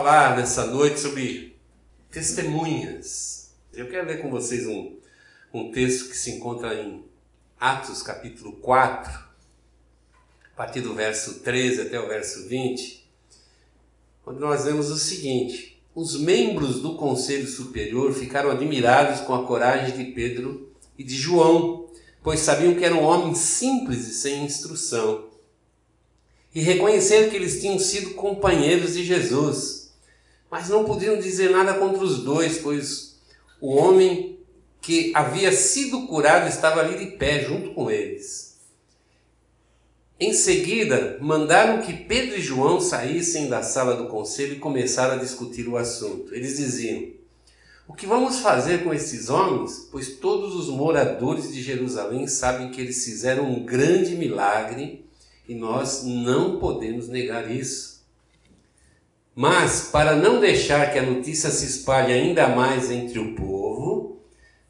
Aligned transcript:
falar 0.00 0.34
nessa 0.34 0.64
noite 0.64 0.98
sobre 0.98 1.54
testemunhas. 2.10 3.50
Eu 3.70 3.86
quero 3.86 4.06
ler 4.06 4.22
com 4.22 4.30
vocês 4.30 4.66
um, 4.66 4.96
um 5.52 5.70
texto 5.70 6.08
que 6.08 6.16
se 6.16 6.30
encontra 6.30 6.74
em 6.74 7.04
Atos 7.60 8.02
capítulo 8.02 8.52
4, 8.52 9.12
a 9.12 10.56
partir 10.56 10.80
do 10.80 10.94
verso 10.94 11.40
13 11.40 11.82
até 11.82 12.00
o 12.00 12.08
verso 12.08 12.48
20, 12.48 13.06
onde 14.24 14.40
nós 14.40 14.64
vemos 14.64 14.88
o 14.88 14.96
seguinte: 14.96 15.78
Os 15.94 16.18
membros 16.18 16.80
do 16.80 16.94
conselho 16.94 17.46
superior 17.46 18.14
ficaram 18.14 18.50
admirados 18.50 19.20
com 19.20 19.34
a 19.34 19.46
coragem 19.46 19.94
de 19.98 20.12
Pedro 20.12 20.72
e 20.96 21.04
de 21.04 21.14
João, 21.14 21.90
pois 22.22 22.40
sabiam 22.40 22.74
que 22.74 22.86
eram 22.86 23.02
homens 23.02 23.36
simples 23.36 24.08
e 24.08 24.14
sem 24.14 24.46
instrução. 24.46 25.28
E 26.54 26.62
reconheceram 26.62 27.28
que 27.28 27.36
eles 27.36 27.60
tinham 27.60 27.78
sido 27.78 28.14
companheiros 28.14 28.94
de 28.94 29.04
Jesus, 29.04 29.79
mas 30.50 30.68
não 30.68 30.84
podiam 30.84 31.18
dizer 31.18 31.50
nada 31.50 31.74
contra 31.74 32.02
os 32.02 32.24
dois, 32.24 32.58
pois 32.58 33.18
o 33.60 33.74
homem 33.74 34.38
que 34.80 35.12
havia 35.14 35.52
sido 35.52 36.06
curado 36.06 36.48
estava 36.48 36.80
ali 36.80 36.98
de 37.04 37.16
pé 37.16 37.44
junto 37.44 37.74
com 37.74 37.90
eles. 37.90 38.50
Em 40.18 40.34
seguida, 40.34 41.16
mandaram 41.20 41.80
que 41.80 41.94
Pedro 41.94 42.36
e 42.36 42.42
João 42.42 42.80
saíssem 42.80 43.48
da 43.48 43.62
sala 43.62 43.96
do 43.96 44.08
conselho 44.08 44.54
e 44.54 44.58
começaram 44.58 45.14
a 45.14 45.18
discutir 45.18 45.66
o 45.66 45.78
assunto. 45.78 46.34
Eles 46.34 46.58
diziam: 46.58 47.08
O 47.88 47.94
que 47.94 48.04
vamos 48.04 48.40
fazer 48.40 48.84
com 48.84 48.92
esses 48.92 49.30
homens? 49.30 49.88
Pois 49.90 50.16
todos 50.16 50.54
os 50.54 50.68
moradores 50.68 51.50
de 51.50 51.62
Jerusalém 51.62 52.26
sabem 52.26 52.70
que 52.70 52.82
eles 52.82 53.02
fizeram 53.02 53.50
um 53.50 53.64
grande 53.64 54.14
milagre 54.14 55.06
e 55.48 55.54
nós 55.54 56.04
não 56.04 56.58
podemos 56.58 57.08
negar 57.08 57.50
isso. 57.50 57.99
Mas, 59.34 59.88
para 59.92 60.16
não 60.16 60.40
deixar 60.40 60.92
que 60.92 60.98
a 60.98 61.02
notícia 61.02 61.50
se 61.50 61.66
espalhe 61.66 62.12
ainda 62.12 62.48
mais 62.48 62.90
entre 62.90 63.18
o 63.18 63.34
povo, 63.34 63.60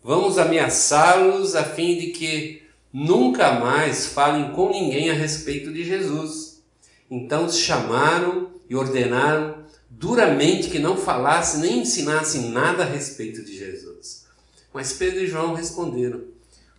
Vamos 0.03 0.39
ameaçá-los 0.39 1.55
a 1.55 1.63
fim 1.63 1.99
de 1.99 2.07
que 2.07 2.63
nunca 2.91 3.61
mais 3.61 4.07
falem 4.07 4.51
com 4.53 4.71
ninguém 4.71 5.11
a 5.11 5.15
respeito 5.15 5.71
de 5.71 5.85
Jesus. 5.85 6.63
Então 7.11 7.45
os 7.45 7.59
chamaram 7.59 8.51
e 8.69 8.75
ordenaram 8.75 9.63
duramente 9.91 10.71
que 10.71 10.79
não 10.79 10.97
falassem 10.97 11.61
nem 11.61 11.81
ensinassem 11.81 12.51
nada 12.51 12.83
a 12.83 12.87
respeito 12.87 13.45
de 13.45 13.59
Jesus. 13.59 14.25
Mas 14.73 14.95
Pedro 14.95 15.21
e 15.21 15.27
João 15.27 15.53
responderam: 15.53 16.23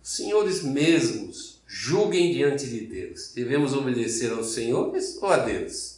senhores 0.02 0.64
mesmos 0.64 1.62
julguem 1.64 2.32
diante 2.32 2.66
de 2.66 2.80
Deus. 2.80 3.30
Devemos 3.36 3.72
obedecer 3.72 4.32
aos 4.32 4.52
senhores 4.52 5.16
ou 5.22 5.28
a 5.28 5.36
Deus? 5.36 5.91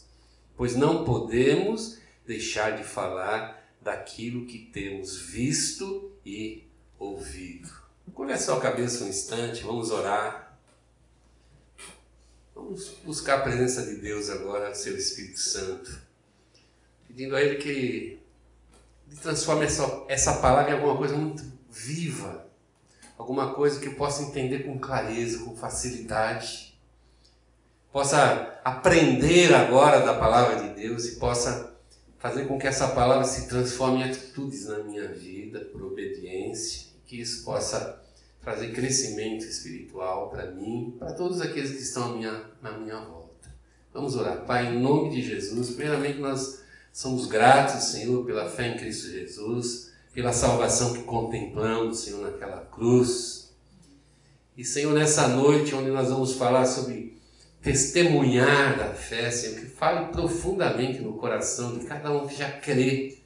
Pois 0.56 0.76
não 0.76 1.04
podemos 1.04 1.98
deixar 2.26 2.76
de 2.76 2.84
falar 2.84 3.62
daquilo 3.80 4.46
que 4.46 4.58
temos 4.58 5.16
visto 5.16 6.12
e 6.24 6.64
ouvido. 6.98 7.70
Curve 8.14 8.32
a 8.32 8.38
sua 8.38 8.60
cabeça 8.60 9.04
um 9.04 9.08
instante, 9.08 9.62
vamos 9.62 9.90
orar. 9.90 10.58
Vamos 12.54 12.88
buscar 13.04 13.40
a 13.40 13.42
presença 13.42 13.84
de 13.84 13.96
Deus 13.96 14.30
agora, 14.30 14.74
seu 14.74 14.96
Espírito 14.96 15.40
Santo, 15.40 16.00
pedindo 17.08 17.34
a 17.34 17.42
Ele 17.42 17.56
que 17.56 17.68
Ele 17.68 18.24
transforme 19.20 19.64
essa, 19.64 20.04
essa 20.08 20.34
palavra 20.34 20.70
em 20.70 20.74
alguma 20.74 20.96
coisa 20.96 21.16
muito 21.16 21.44
viva, 21.70 22.46
alguma 23.18 23.52
coisa 23.54 23.80
que 23.80 23.88
eu 23.88 23.94
possa 23.96 24.22
entender 24.22 24.60
com 24.60 24.78
clareza, 24.78 25.44
com 25.44 25.56
facilidade, 25.56 26.73
possa 27.94 28.58
aprender 28.64 29.54
agora 29.54 30.04
da 30.04 30.14
palavra 30.14 30.60
de 30.60 30.74
Deus 30.74 31.04
e 31.04 31.14
possa 31.14 31.76
fazer 32.18 32.46
com 32.46 32.58
que 32.58 32.66
essa 32.66 32.88
palavra 32.88 33.24
se 33.24 33.46
transforme 33.48 34.00
em 34.00 34.10
atitudes 34.10 34.66
na 34.66 34.80
minha 34.80 35.06
vida, 35.06 35.60
por 35.60 35.80
obediência 35.80 36.88
que 37.06 37.20
isso 37.20 37.44
possa 37.44 38.02
trazer 38.40 38.72
crescimento 38.72 39.44
espiritual 39.44 40.28
para 40.28 40.50
mim, 40.50 40.96
para 40.98 41.12
todos 41.12 41.40
aqueles 41.40 41.70
que 41.70 41.82
estão 41.82 42.16
minha, 42.16 42.42
na 42.60 42.72
minha 42.72 42.98
volta. 42.98 43.54
Vamos 43.92 44.16
orar. 44.16 44.44
Pai, 44.44 44.74
em 44.74 44.80
nome 44.80 45.10
de 45.10 45.22
Jesus, 45.22 45.70
primeiramente 45.70 46.18
nós 46.18 46.64
somos 46.92 47.26
gratos, 47.26 47.84
Senhor, 47.84 48.26
pela 48.26 48.50
fé 48.50 48.74
em 48.74 48.76
Cristo 48.76 49.08
Jesus, 49.08 49.92
pela 50.12 50.32
salvação 50.32 50.94
que 50.94 51.04
contemplamos, 51.04 52.00
Senhor, 52.00 52.22
naquela 52.22 52.62
cruz. 52.72 53.54
E, 54.56 54.64
Senhor, 54.64 54.92
nessa 54.92 55.28
noite 55.28 55.76
onde 55.76 55.90
nós 55.90 56.08
vamos 56.08 56.32
falar 56.32 56.66
sobre 56.66 57.13
testemunhar 57.64 58.76
da 58.76 58.90
fé, 58.90 59.30
Senhor, 59.30 59.58
que 59.58 59.66
fale 59.66 60.12
profundamente 60.12 61.00
no 61.00 61.14
coração 61.14 61.78
de 61.78 61.86
cada 61.86 62.12
um 62.12 62.28
que 62.28 62.36
já 62.36 62.52
crê, 62.52 63.18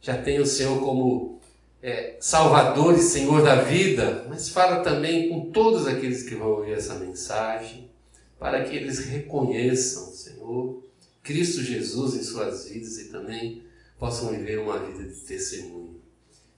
já 0.00 0.16
tem 0.16 0.38
o 0.40 0.46
Senhor 0.46 0.78
como 0.78 1.40
é, 1.82 2.16
Salvador 2.20 2.94
e 2.94 3.02
Senhor 3.02 3.42
da 3.42 3.56
vida, 3.56 4.26
mas 4.28 4.48
fala 4.48 4.84
também 4.84 5.28
com 5.28 5.50
todos 5.50 5.88
aqueles 5.88 6.22
que 6.22 6.36
vão 6.36 6.50
ouvir 6.50 6.74
essa 6.74 6.94
mensagem, 6.94 7.90
para 8.38 8.64
que 8.64 8.76
eles 8.76 9.00
reconheçam, 9.00 10.06
Senhor, 10.12 10.82
Cristo 11.20 11.60
Jesus 11.60 12.14
em 12.14 12.22
suas 12.22 12.68
vidas 12.68 12.96
e 12.98 13.08
também 13.08 13.64
possam 13.98 14.30
viver 14.30 14.60
uma 14.60 14.78
vida 14.78 15.02
de 15.02 15.20
testemunho. 15.20 16.00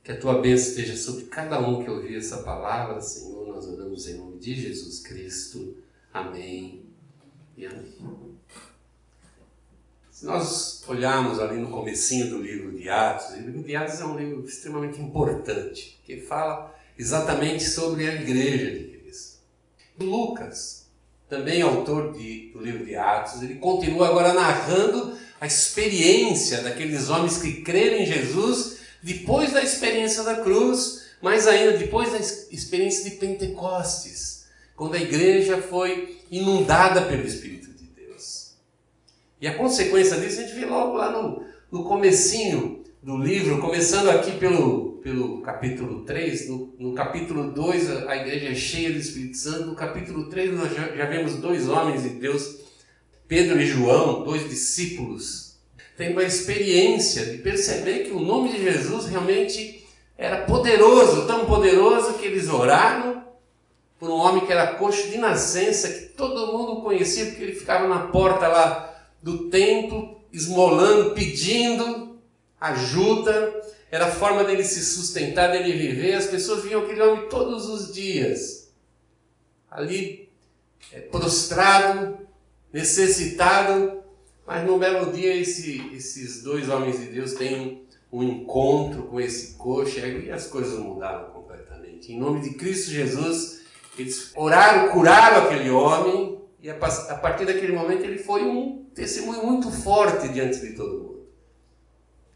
Que 0.04 0.12
a 0.12 0.20
tua 0.20 0.40
bênção 0.40 0.68
esteja 0.68 0.96
sobre 0.96 1.24
cada 1.24 1.58
um 1.60 1.82
que 1.82 1.90
ouvir 1.90 2.16
essa 2.16 2.38
palavra, 2.38 3.00
Senhor. 3.00 3.46
Nós 3.46 3.66
oramos 3.66 4.06
em 4.08 4.14
nome 4.14 4.38
de 4.38 4.54
Jesus 4.54 5.00
Cristo. 5.00 5.76
Amém 6.12 6.81
Se 10.10 10.24
nós 10.24 10.84
olharmos 10.86 11.40
ali 11.40 11.56
no 11.56 11.68
comecinho 11.70 12.30
do 12.30 12.40
livro 12.40 12.70
de 12.72 12.88
Atos, 12.88 13.30
o 13.30 13.40
livro 13.40 13.62
de 13.62 13.74
Atos 13.74 14.00
é 14.00 14.04
um 14.04 14.16
livro 14.16 14.44
extremamente 14.46 15.00
importante, 15.00 16.00
que 16.04 16.20
fala 16.20 16.72
exatamente 16.98 17.64
sobre 17.64 18.08
a 18.08 18.14
igreja 18.14 18.78
de 18.78 18.84
Cristo. 18.84 19.38
Lucas, 19.98 20.86
também 21.28 21.60
autor 21.60 22.12
de, 22.12 22.52
do 22.52 22.60
livro 22.60 22.84
de 22.84 22.94
Atos, 22.94 23.42
ele 23.42 23.56
continua 23.56 24.08
agora 24.08 24.32
narrando 24.32 25.18
a 25.40 25.46
experiência 25.46 26.62
daqueles 26.62 27.10
homens 27.10 27.38
que 27.38 27.62
creram 27.62 27.96
em 27.96 28.06
Jesus 28.06 28.78
depois 29.02 29.52
da 29.52 29.60
experiência 29.60 30.22
da 30.22 30.36
cruz, 30.36 31.06
mas 31.20 31.48
ainda 31.48 31.76
depois 31.76 32.12
da 32.12 32.18
experiência 32.18 33.10
de 33.10 33.16
Pentecostes, 33.16 34.44
quando 34.76 34.94
a 34.94 35.00
igreja 35.00 35.60
foi 35.60 36.21
inundada 36.32 37.02
pelo 37.02 37.24
Espírito 37.24 37.62
e 39.42 39.48
a 39.48 39.54
consequência 39.54 40.20
disso 40.20 40.38
a 40.38 40.44
gente 40.44 40.54
vê 40.54 40.64
logo 40.64 40.96
lá 40.96 41.10
no, 41.10 41.42
no 41.68 41.82
comecinho 41.82 42.84
do 43.02 43.18
livro, 43.18 43.60
começando 43.60 44.08
aqui 44.08 44.38
pelo, 44.38 45.00
pelo 45.02 45.42
capítulo 45.42 46.04
3, 46.04 46.48
no, 46.48 46.72
no 46.78 46.94
capítulo 46.94 47.50
2 47.50 48.06
a, 48.06 48.16
igreja 48.18 48.50
é 48.50 48.54
cheia 48.54 48.92
do 48.92 48.98
Espírito 48.98 49.36
Santo, 49.36 49.66
no 49.66 49.74
capítulo 49.74 50.30
3 50.30 50.54
nós 50.54 50.72
já, 50.72 50.94
já 50.94 51.06
vemos 51.06 51.34
dois 51.38 51.68
homens 51.68 52.04
de 52.04 52.10
Deus, 52.10 52.58
Pedro 53.26 53.60
e 53.60 53.66
João, 53.66 54.22
dois 54.22 54.48
discípulos, 54.48 55.56
tendo 55.96 56.20
a 56.20 56.24
experiência 56.24 57.26
de 57.26 57.38
perceber 57.38 58.04
que 58.04 58.12
o 58.12 58.20
nome 58.20 58.52
de 58.52 58.62
Jesus 58.62 59.06
realmente 59.06 59.84
era 60.16 60.42
poderoso, 60.42 61.26
tão 61.26 61.46
poderoso 61.46 62.14
que 62.14 62.26
eles 62.26 62.48
oraram 62.48 63.11
por 64.02 64.10
um 64.10 64.14
homem 64.14 64.44
que 64.44 64.50
era 64.50 64.74
coxo 64.74 65.10
de 65.10 65.16
nascença, 65.16 65.88
que 65.88 66.06
todo 66.06 66.52
mundo 66.52 66.82
conhecia 66.82 67.26
porque 67.26 67.40
ele 67.44 67.54
ficava 67.54 67.86
na 67.86 68.08
porta 68.08 68.48
lá 68.48 69.00
do 69.22 69.48
templo, 69.48 70.20
esmolando, 70.32 71.14
pedindo 71.14 72.18
ajuda, 72.60 73.62
era 73.92 74.06
a 74.06 74.10
forma 74.10 74.42
dele 74.42 74.64
se 74.64 74.84
sustentar, 74.84 75.52
dele 75.52 75.74
viver. 75.74 76.14
As 76.14 76.26
pessoas 76.26 76.64
viam 76.64 76.82
aquele 76.82 77.00
homem 77.00 77.28
todos 77.28 77.68
os 77.68 77.94
dias, 77.94 78.72
ali 79.70 80.28
é, 80.90 80.98
prostrado, 80.98 82.26
necessitado, 82.72 84.02
mas 84.44 84.66
num 84.66 84.80
belo 84.80 85.12
dia 85.12 85.32
esse, 85.32 85.80
esses 85.94 86.42
dois 86.42 86.68
homens 86.68 86.98
de 86.98 87.06
Deus 87.06 87.34
têm 87.34 87.86
um 88.12 88.24
encontro 88.24 89.04
com 89.04 89.20
esse 89.20 89.54
coxa 89.54 90.04
e 90.04 90.28
as 90.28 90.48
coisas 90.48 90.76
mudaram 90.80 91.30
completamente. 91.30 92.12
Em 92.12 92.18
nome 92.18 92.40
de 92.40 92.54
Cristo 92.54 92.90
Jesus, 92.90 93.61
eles 93.98 94.32
oraram, 94.34 94.90
curaram 94.90 95.46
aquele 95.46 95.70
homem 95.70 96.40
e 96.60 96.70
a 96.70 96.74
partir 96.74 97.44
daquele 97.44 97.72
momento 97.72 98.04
ele 98.04 98.18
foi 98.18 98.44
um 98.44 98.86
testemunho 98.94 99.44
muito 99.44 99.70
forte 99.70 100.28
diante 100.28 100.60
de 100.60 100.74
todo 100.74 100.98
mundo. 100.98 101.26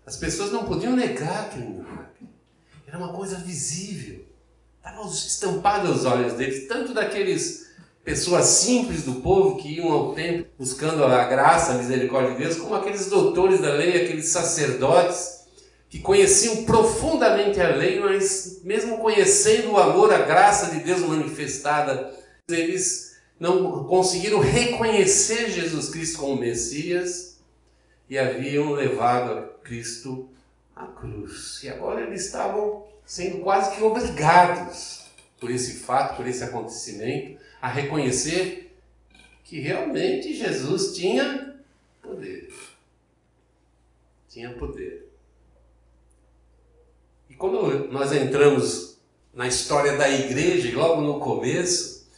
As 0.05 0.17
pessoas 0.17 0.53
não 0.53 0.64
podiam 0.64 0.94
negar 0.94 1.47
aquele 1.47 1.67
milagre. 1.67 2.29
Era 2.87 2.99
uma 2.99 3.12
coisa 3.12 3.37
visível. 3.37 4.25
Estava 4.79 5.08
estampado 5.08 5.88
aos 5.88 6.05
olhos 6.05 6.35
deles, 6.35 6.69
tanto 6.69 6.94
daqueles 6.94 7.67
pessoas 8.05 8.47
simples 8.47 9.02
do 9.02 9.17
povo 9.17 9.56
que 9.56 9.76
iam 9.76 9.91
ao 9.91 10.14
templo 10.14 10.47
buscando 10.56 11.05
a 11.05 11.25
graça, 11.25 11.73
a 11.73 11.79
misericórdia 11.79 12.32
de 12.32 12.38
Deus, 12.38 12.56
como 12.56 12.75
aqueles 12.75 13.06
doutores 13.09 13.61
da 13.61 13.73
lei, 13.73 14.05
aqueles 14.05 14.29
sacerdotes 14.29 15.36
que 15.96 16.02
conheciam 16.02 16.64
profundamente 16.64 17.58
a 17.58 17.75
lei, 17.75 17.98
mas 17.98 18.60
mesmo 18.62 18.98
conhecendo 18.98 19.72
o 19.72 19.78
amor, 19.78 20.12
a 20.12 20.19
graça 20.19 20.70
de 20.75 20.84
Deus 20.84 21.00
manifestada, 21.00 22.14
eles 22.50 23.16
não 23.40 23.84
conseguiram 23.84 24.38
reconhecer 24.38 25.50
Jesus 25.50 25.88
Cristo 25.88 26.19
como 26.19 26.37
Messias 26.37 27.38
e 28.10 28.19
haviam 28.19 28.72
levado 28.72 29.48
Cristo 29.62 30.28
à 30.75 30.87
cruz. 30.87 31.62
E 31.62 31.70
agora 31.70 32.02
eles 32.02 32.26
estavam 32.26 32.84
sendo 33.06 33.38
quase 33.38 33.75
que 33.75 33.82
obrigados 33.82 35.06
por 35.40 35.50
esse 35.50 35.78
fato, 35.78 36.16
por 36.16 36.26
esse 36.26 36.44
acontecimento, 36.44 37.40
a 37.60 37.69
reconhecer 37.69 38.76
que 39.44 39.60
realmente 39.60 40.34
Jesus 40.34 40.94
tinha 40.94 41.56
poder. 42.02 42.52
Tinha 44.28 44.50
poder. 44.50 45.06
E 47.37 47.38
quando 47.38 47.93
nós 47.93 48.12
entramos 48.12 48.97
na 49.35 49.47
história 49.47 49.94
da 49.99 50.09
igreja, 50.09 50.75
logo 50.75 51.03
no 51.03 51.21
começo, 51.21 52.09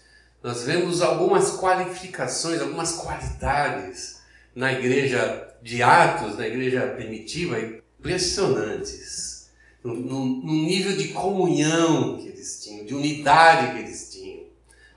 nós 0.41 0.62
vemos 0.62 1.03
algumas 1.03 1.56
qualificações, 1.56 2.61
algumas 2.61 2.93
qualidades 2.93 4.20
na 4.55 4.73
igreja 4.73 5.56
de 5.61 5.82
Atos, 5.82 6.38
na 6.38 6.47
igreja 6.47 6.82
primitiva, 6.97 7.59
impressionantes. 7.99 9.49
Num, 9.82 10.41
nível 10.44 10.97
de 10.97 11.09
comunhão 11.09 12.19
que 12.19 12.29
eles 12.29 12.62
tinham, 12.62 12.87
de 12.87 12.94
unidade 12.94 13.75
que 13.75 13.81
eles 13.81 14.12
tinham. 14.12 14.44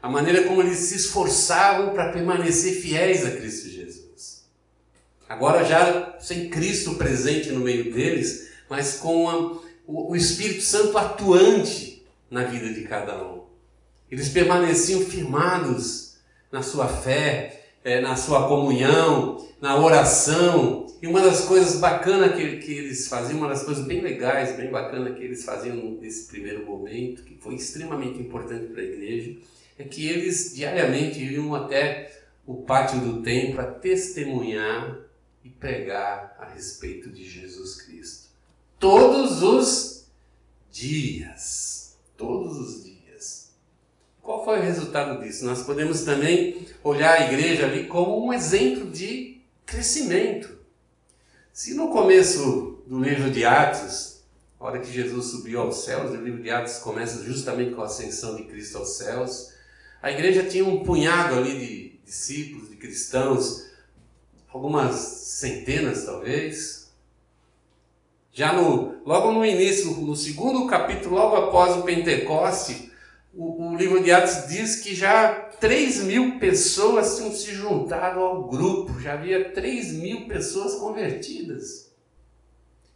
A 0.04 0.08
maneira 0.08 0.44
como 0.44 0.62
eles 0.62 0.78
se 0.78 0.98
esforçavam 0.98 1.96
para 1.96 2.12
permanecer 2.12 2.80
fiéis 2.80 3.26
a 3.26 3.32
Cristo 3.32 3.70
Jesus. 3.70 4.44
Agora, 5.28 5.66
já 5.66 6.16
sem 6.20 6.48
Cristo 6.48 6.94
presente 6.94 7.50
no 7.50 7.62
meio 7.62 7.92
deles, 7.92 8.52
mas 8.70 8.98
com 8.98 9.28
a, 9.28 9.71
o, 9.86 10.12
o 10.12 10.16
Espírito 10.16 10.62
Santo 10.62 10.98
atuante 10.98 12.06
na 12.30 12.44
vida 12.44 12.74
de 12.74 12.84
cada 12.84 13.22
um. 13.24 13.44
Eles 14.10 14.30
permaneciam 14.30 15.02
firmados 15.02 16.18
na 16.52 16.62
sua 16.62 16.88
fé, 16.88 17.66
é, 17.84 18.02
na 18.02 18.16
sua 18.16 18.48
comunhão, 18.48 19.48
na 19.62 19.78
oração. 19.78 20.86
E 21.02 21.08
uma 21.08 21.22
das 21.22 21.46
coisas 21.46 21.80
bacanas 21.80 22.36
que, 22.36 22.58
que 22.58 22.74
eles 22.74 23.08
faziam, 23.08 23.40
uma 23.40 23.48
das 23.48 23.64
coisas 23.64 23.86
bem 23.86 24.02
legais, 24.02 24.56
bem 24.56 24.70
bacanas 24.70 25.18
que 25.18 25.24
eles 25.24 25.44
faziam 25.44 25.76
nesse 26.00 26.28
primeiro 26.28 26.66
momento, 26.66 27.24
que 27.24 27.36
foi 27.36 27.56
extremamente 27.56 28.20
importante 28.20 28.68
para 28.68 28.82
a 28.82 28.86
igreja, 28.86 29.38
é 29.80 29.84
que 29.84 30.08
eles 30.08 30.54
diariamente 30.56 31.20
iam 31.20 31.56
até 31.56 32.12
o 32.46 32.64
pátio 32.64 33.00
do 33.00 33.22
templo 33.22 33.62
a 33.62 33.66
testemunhar 33.66 35.00
e 35.44 35.50
pregar 35.50 36.36
a 36.40 36.46
respeito 36.46 37.10
de 37.10 37.28
Jesus 37.28 37.82
Cristo. 37.82 38.31
Todos 38.82 39.44
os 39.44 40.08
dias. 40.72 42.00
Todos 42.18 42.58
os 42.58 42.84
dias. 42.84 43.52
Qual 44.24 44.44
foi 44.44 44.58
o 44.58 44.64
resultado 44.64 45.22
disso? 45.22 45.46
Nós 45.46 45.62
podemos 45.62 46.02
também 46.02 46.66
olhar 46.84 47.14
a 47.14 47.32
igreja 47.32 47.68
ali 47.68 47.86
como 47.86 48.26
um 48.26 48.34
exemplo 48.34 48.90
de 48.90 49.40
crescimento. 49.68 50.58
Se 51.54 51.76
no 51.76 51.90
começo 51.90 52.82
do 52.88 53.00
livro 53.00 53.30
de 53.30 53.46
Atos, 53.46 54.24
a 54.60 54.66
hora 54.66 54.80
que 54.80 54.92
Jesus 54.92 55.28
subiu 55.28 55.62
aos 55.62 55.84
céus, 55.84 56.10
o 56.10 56.16
livro 56.16 56.42
de 56.42 56.50
Atos 56.50 56.80
começa 56.80 57.24
justamente 57.24 57.76
com 57.76 57.84
a 57.84 57.86
ascensão 57.86 58.36
de 58.36 58.46
Cristo 58.46 58.80
aos 58.80 58.98
céus, 58.98 59.54
a 60.02 60.12
igreja 60.12 60.50
tinha 60.50 60.66
um 60.66 60.84
punhado 60.84 61.36
ali 61.36 61.60
de 61.60 62.00
discípulos, 62.04 62.72
de 62.72 62.78
cristãos, 62.78 63.64
algumas 64.52 64.96
centenas 64.96 66.04
talvez. 66.04 66.81
Já 68.34 68.54
no, 68.54 68.96
logo 69.06 69.32
no 69.32 69.46
início, 69.46 69.92
no 69.92 70.16
segundo 70.16 70.66
capítulo, 70.68 71.16
logo 71.16 71.36
após 71.36 71.76
o 71.78 71.84
Pentecoste, 71.84 72.92
o, 73.34 73.68
o 73.68 73.76
livro 73.76 74.02
de 74.02 74.12
Atos 74.12 74.48
diz 74.48 74.78
que 74.78 74.96
já 74.96 75.34
3 75.60 76.04
mil 76.04 76.40
pessoas 76.40 77.18
tinham 77.18 77.32
se 77.32 77.54
juntado 77.54 78.20
ao 78.20 78.46
grupo, 78.46 79.00
já 79.00 79.14
havia 79.14 79.52
3 79.52 79.94
mil 79.94 80.28
pessoas 80.28 80.76
convertidas. 80.76 81.92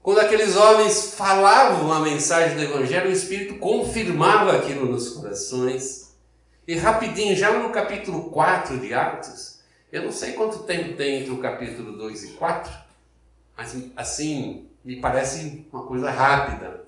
Quando 0.01 0.19
aqueles 0.19 0.55
homens 0.55 1.15
falavam 1.15 1.91
a 1.91 1.99
mensagem 1.99 2.55
do 2.55 2.63
Evangelho, 2.63 3.09
o 3.09 3.13
Espírito 3.13 3.55
confirmava 3.55 4.55
aquilo 4.55 4.85
nos 4.85 5.09
corações. 5.09 6.15
E 6.67 6.75
rapidinho, 6.75 7.35
já 7.35 7.51
no 7.51 7.71
capítulo 7.71 8.29
4 8.29 8.79
de 8.79 8.93
Atos, 8.93 9.59
eu 9.91 10.03
não 10.03 10.11
sei 10.11 10.33
quanto 10.33 10.59
tempo 10.59 10.95
tem 10.95 11.21
entre 11.21 11.31
o 11.31 11.39
capítulo 11.39 11.97
2 11.97 12.23
e 12.23 12.27
4, 12.33 12.71
mas 13.57 13.75
assim, 13.95 14.67
me 14.85 14.97
parece 14.97 15.65
uma 15.73 15.83
coisa 15.83 16.11
rápida. 16.11 16.85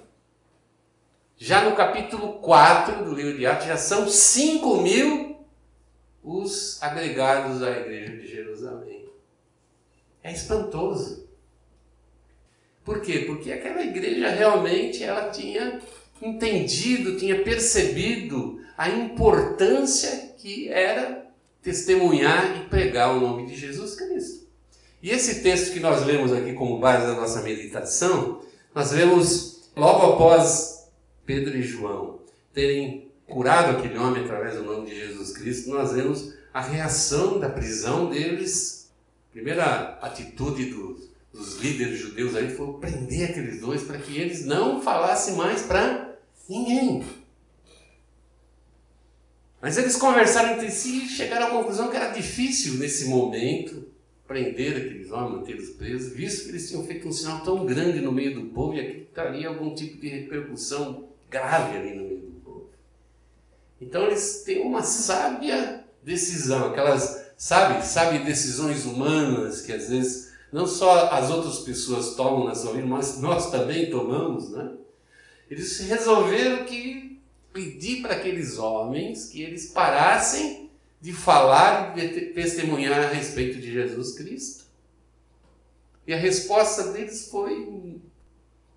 Já 1.35 1.67
no 1.67 1.75
capítulo 1.75 2.33
4 2.33 3.03
do 3.03 3.13
livro 3.13 3.35
de 3.35 3.45
Atos, 3.45 3.65
já 3.65 3.77
são 3.77 4.07
5 4.07 4.81
mil 4.81 5.35
os 6.23 6.81
agregados 6.81 7.63
à 7.63 7.71
igreja 7.71 8.17
de 8.17 8.27
Jerusalém. 8.27 9.09
É 10.23 10.31
espantoso. 10.31 11.27
Por 12.85 13.01
quê? 13.01 13.23
Porque 13.25 13.51
aquela 13.51 13.81
igreja 13.81 14.29
realmente 14.29 15.03
ela 15.03 15.29
tinha 15.29 15.81
entendido, 16.21 17.17
tinha 17.17 17.43
percebido 17.43 18.61
a 18.77 18.89
importância 18.89 20.33
que 20.37 20.69
era 20.69 21.27
testemunhar 21.61 22.57
e 22.57 22.69
pregar 22.69 23.15
o 23.15 23.19
nome 23.19 23.47
de 23.47 23.55
Jesus 23.55 23.95
Cristo. 23.95 24.46
E 25.07 25.11
esse 25.11 25.41
texto 25.41 25.71
que 25.71 25.79
nós 25.79 26.05
lemos 26.05 26.33
aqui 26.33 26.51
como 26.51 26.79
base 26.79 27.07
da 27.07 27.13
nossa 27.13 27.41
meditação, 27.41 28.41
nós 28.75 28.91
vemos 28.91 29.69
logo 29.73 30.05
após 30.05 30.89
Pedro 31.25 31.57
e 31.57 31.61
João 31.61 32.19
terem 32.53 33.09
curado 33.25 33.77
aquele 33.77 33.97
homem 33.97 34.25
através 34.25 34.55
do 34.55 34.63
nome 34.63 34.89
de 34.89 34.99
Jesus 34.99 35.31
Cristo, 35.31 35.69
nós 35.69 35.93
vemos 35.93 36.33
a 36.53 36.59
reação 36.59 37.39
da 37.39 37.47
prisão 37.47 38.09
deles. 38.09 38.91
A 39.29 39.31
primeira 39.31 39.97
atitude 40.01 40.65
dos, 40.71 41.09
dos 41.31 41.55
líderes 41.61 41.99
judeus 41.99 42.35
aí 42.35 42.53
foi 42.53 42.73
prender 42.73 43.29
aqueles 43.29 43.61
dois 43.61 43.83
para 43.83 43.99
que 43.99 44.17
eles 44.19 44.45
não 44.45 44.81
falassem 44.81 45.35
mais 45.35 45.61
para 45.61 46.17
ninguém. 46.49 47.05
Mas 49.61 49.77
eles 49.77 49.95
conversaram 49.95 50.55
entre 50.55 50.69
si 50.69 51.05
e 51.05 51.07
chegaram 51.07 51.47
à 51.47 51.51
conclusão 51.51 51.89
que 51.89 51.95
era 51.95 52.09
difícil 52.09 52.73
nesse 52.73 53.05
momento 53.05 53.95
prender 54.27 54.75
aqueles 54.75 55.11
homens, 55.11 55.39
mantê-los 55.39 55.69
presos, 55.69 56.13
visto 56.13 56.43
que 56.43 56.49
eles 56.49 56.67
tinham 56.67 56.85
feito 56.85 57.07
um 57.07 57.11
sinal 57.11 57.39
tão 57.39 57.65
grande 57.65 58.01
no 58.01 58.11
meio 58.11 58.35
do 58.35 58.47
povo 58.47 58.73
e 58.73 58.79
aqui 58.81 59.07
estaria 59.07 59.47
algum 59.47 59.73
tipo 59.73 59.99
de 60.01 60.09
repercussão 60.09 61.05
grave 61.29 61.77
ali 61.77 61.95
no 61.95 62.03
meio 62.03 62.21
do 62.21 62.41
povo. 62.43 62.69
Então 63.81 64.03
eles 64.03 64.43
têm 64.45 64.61
uma 64.61 64.83
sábia 64.83 65.85
decisão, 66.03 66.67
aquelas, 66.67 67.31
sabe, 67.37 67.85
sabe, 67.85 68.19
decisões 68.19 68.85
humanas 68.85 69.61
que 69.61 69.71
às 69.71 69.89
vezes 69.89 70.33
não 70.51 70.67
só 70.67 71.09
as 71.09 71.29
outras 71.29 71.59
pessoas 71.59 72.15
tomam 72.15 72.45
na 72.45 72.55
sua 72.55 72.73
vida, 72.73 72.85
mas 72.85 73.19
nós 73.19 73.49
também 73.49 73.89
tomamos, 73.89 74.49
né? 74.51 74.71
Eles 75.49 75.79
resolveram 75.79 76.65
que 76.65 77.21
pedir 77.53 78.01
para 78.01 78.15
aqueles 78.15 78.57
homens 78.57 79.29
que 79.29 79.41
eles 79.41 79.67
parassem 79.67 80.66
de 81.07 81.13
falar 81.13 81.97
e 81.97 82.05
de 82.05 82.21
testemunhar 82.33 82.99
a 82.99 83.07
respeito 83.07 83.61
de 83.61 83.71
Jesus 83.71 84.11
Cristo. 84.11 84.65
E 86.05 86.13
a 86.13 86.17
resposta 86.17 86.91
deles 86.91 87.29
foi 87.31 87.97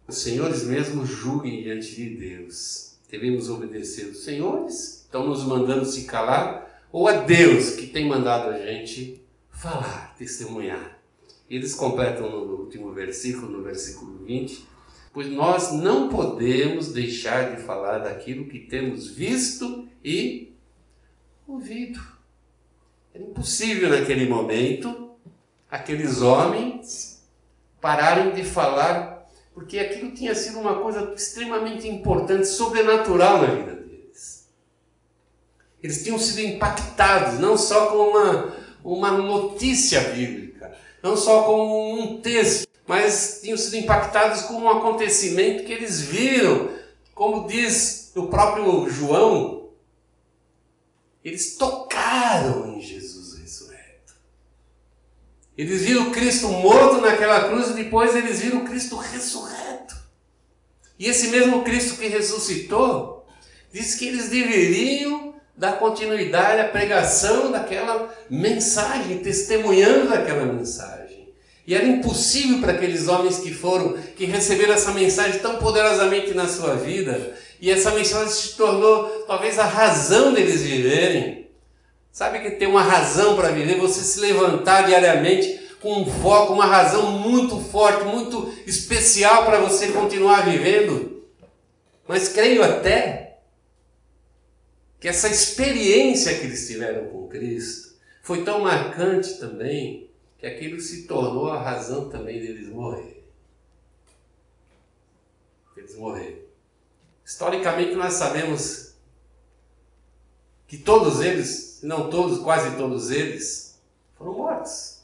os 0.06 0.18
senhores 0.18 0.62
mesmo 0.62 1.04
julguem 1.04 1.60
diante 1.60 1.92
de 1.92 2.10
Deus. 2.10 2.94
Devemos 3.10 3.50
obedecer 3.50 4.06
os 4.06 4.22
senhores, 4.22 5.02
estão 5.02 5.26
nos 5.26 5.42
mandando 5.42 5.84
se 5.84 6.04
calar, 6.04 6.87
ou 6.92 7.08
a 7.08 7.14
Deus 7.14 7.70
que 7.70 7.88
tem 7.88 8.06
mandado 8.06 8.50
a 8.50 8.58
gente 8.64 9.20
falar, 9.50 10.14
testemunhar. 10.16 11.00
Eles 11.50 11.75
completam 11.75 12.30
no 12.30 12.60
último 12.60 12.92
versículo, 12.92 13.50
no 13.50 13.64
versículo 13.64 14.25
20, 14.25 14.64
pois 15.12 15.26
nós 15.26 15.72
não 15.72 16.08
podemos 16.08 16.92
deixar 16.92 17.56
de 17.56 17.62
falar 17.62 17.99
daquilo 17.99 18.46
que 18.46 18.60
temos 18.60 19.08
visto 19.10 19.88
e 20.04 20.54
ouvido. 21.44 22.20
Era 23.14 23.25
impossível 23.25 23.90
naquele 23.90 24.29
momento 24.29 25.11
aqueles 25.71 26.21
homens 26.21 27.23
pararem 27.81 28.33
de 28.33 28.45
falar 28.45 29.21
porque 29.55 29.79
aquilo 29.79 30.12
tinha 30.12 30.35
sido 30.35 30.59
uma 30.59 30.81
coisa 30.81 31.12
extremamente 31.14 31.87
importante, 31.87 32.47
sobrenatural 32.47 33.43
na 33.43 33.49
vida 33.49 33.75
deles. 33.75 34.49
Eles 35.83 36.02
tinham 36.02 36.19
sido 36.19 36.40
impactados 36.40 37.38
não 37.38 37.57
só 37.57 37.87
com 37.88 38.11
uma, 38.11 38.57
uma 38.83 39.11
notícia 39.11 40.00
bíblica, 40.00 40.76
não 41.02 41.17
só 41.17 41.43
com 41.43 41.95
um 41.95 42.21
texto, 42.21 42.69
mas 42.87 43.40
tinham 43.43 43.57
sido 43.57 43.76
impactados 43.76 44.43
com 44.43 44.55
um 44.55 44.69
acontecimento 44.69 45.64
que 45.64 45.73
eles 45.73 46.00
viram, 46.00 46.71
como 47.14 47.47
diz 47.47 48.12
o 48.17 48.29
próprio 48.29 48.88
João, 48.88 49.69
eles 51.23 51.57
tocaram 51.57 51.79
em 52.76 52.80
Jesus. 52.80 53.20
Eles 55.61 55.82
viram 55.82 56.11
Cristo 56.11 56.49
morto 56.49 57.02
naquela 57.02 57.49
cruz 57.50 57.68
e 57.68 57.75
depois 57.75 58.16
eles 58.16 58.40
viram 58.40 58.64
Cristo 58.64 58.97
ressurreto. 58.97 59.94
E 60.99 61.06
esse 61.06 61.28
mesmo 61.28 61.62
Cristo 61.62 61.99
que 61.99 62.09
ressuscitou, 62.09 63.26
disse 63.70 63.99
que 63.99 64.09
eles 64.09 64.30
deveriam 64.30 65.35
dar 65.54 65.73
continuidade 65.73 66.62
à 66.62 66.68
pregação 66.68 67.52
daquela 67.52 68.11
mensagem, 68.30 69.18
testemunhando 69.18 70.14
aquela 70.14 70.47
mensagem. 70.47 71.28
E 71.66 71.75
era 71.75 71.85
impossível 71.87 72.61
para 72.61 72.73
aqueles 72.73 73.06
homens 73.06 73.38
que 73.40 73.52
foram, 73.52 73.99
que 74.16 74.25
receberam 74.25 74.73
essa 74.73 74.92
mensagem 74.92 75.40
tão 75.40 75.56
poderosamente 75.56 76.32
na 76.32 76.49
sua 76.49 76.75
vida, 76.75 77.37
e 77.61 77.70
essa 77.70 77.90
mensagem 77.90 78.32
se 78.32 78.56
tornou 78.56 79.25
talvez 79.26 79.59
a 79.59 79.66
razão 79.66 80.32
deles 80.32 80.62
viverem. 80.62 81.39
Sabe 82.12 82.40
que 82.40 82.50
tem 82.52 82.69
uma 82.69 82.83
razão 82.83 83.37
para 83.37 83.50
viver, 83.50 83.79
você 83.79 84.00
se 84.02 84.21
levantar 84.21 84.87
diariamente 84.87 85.61
com 85.81 86.02
um 86.02 86.07
foco, 86.07 86.52
uma 86.52 86.67
razão 86.67 87.12
muito 87.12 87.59
forte, 87.61 88.05
muito 88.05 88.52
especial 88.67 89.47
para 89.47 89.61
você 89.61 89.93
continuar 89.93 90.45
vivendo. 90.45 91.25
Mas 92.07 92.29
creio 92.29 92.62
até 92.62 93.38
que 94.99 95.09
essa 95.09 95.29
experiência 95.29 96.38
que 96.38 96.45
eles 96.45 96.67
tiveram 96.67 97.09
com 97.09 97.29
Cristo 97.29 97.95
foi 98.23 98.45
tão 98.45 98.61
marcante 98.61 99.38
também 99.38 100.11
que 100.38 100.47
aquilo 100.47 100.81
se 100.81 101.07
tornou 101.07 101.50
a 101.50 101.62
razão 101.62 102.09
também 102.09 102.40
deles 102.40 102.69
morrerem. 102.69 103.23
Eles 105.76 105.97
morreram. 105.97 106.40
Historicamente, 107.25 107.95
nós 107.95 108.14
sabemos 108.14 108.95
que 110.67 110.76
todos 110.76 111.21
eles, 111.21 111.70
não 111.82 112.10
todos, 112.10 112.38
quase 112.40 112.76
todos 112.76 113.10
eles, 113.10 113.80
foram 114.16 114.34
mortos. 114.34 115.00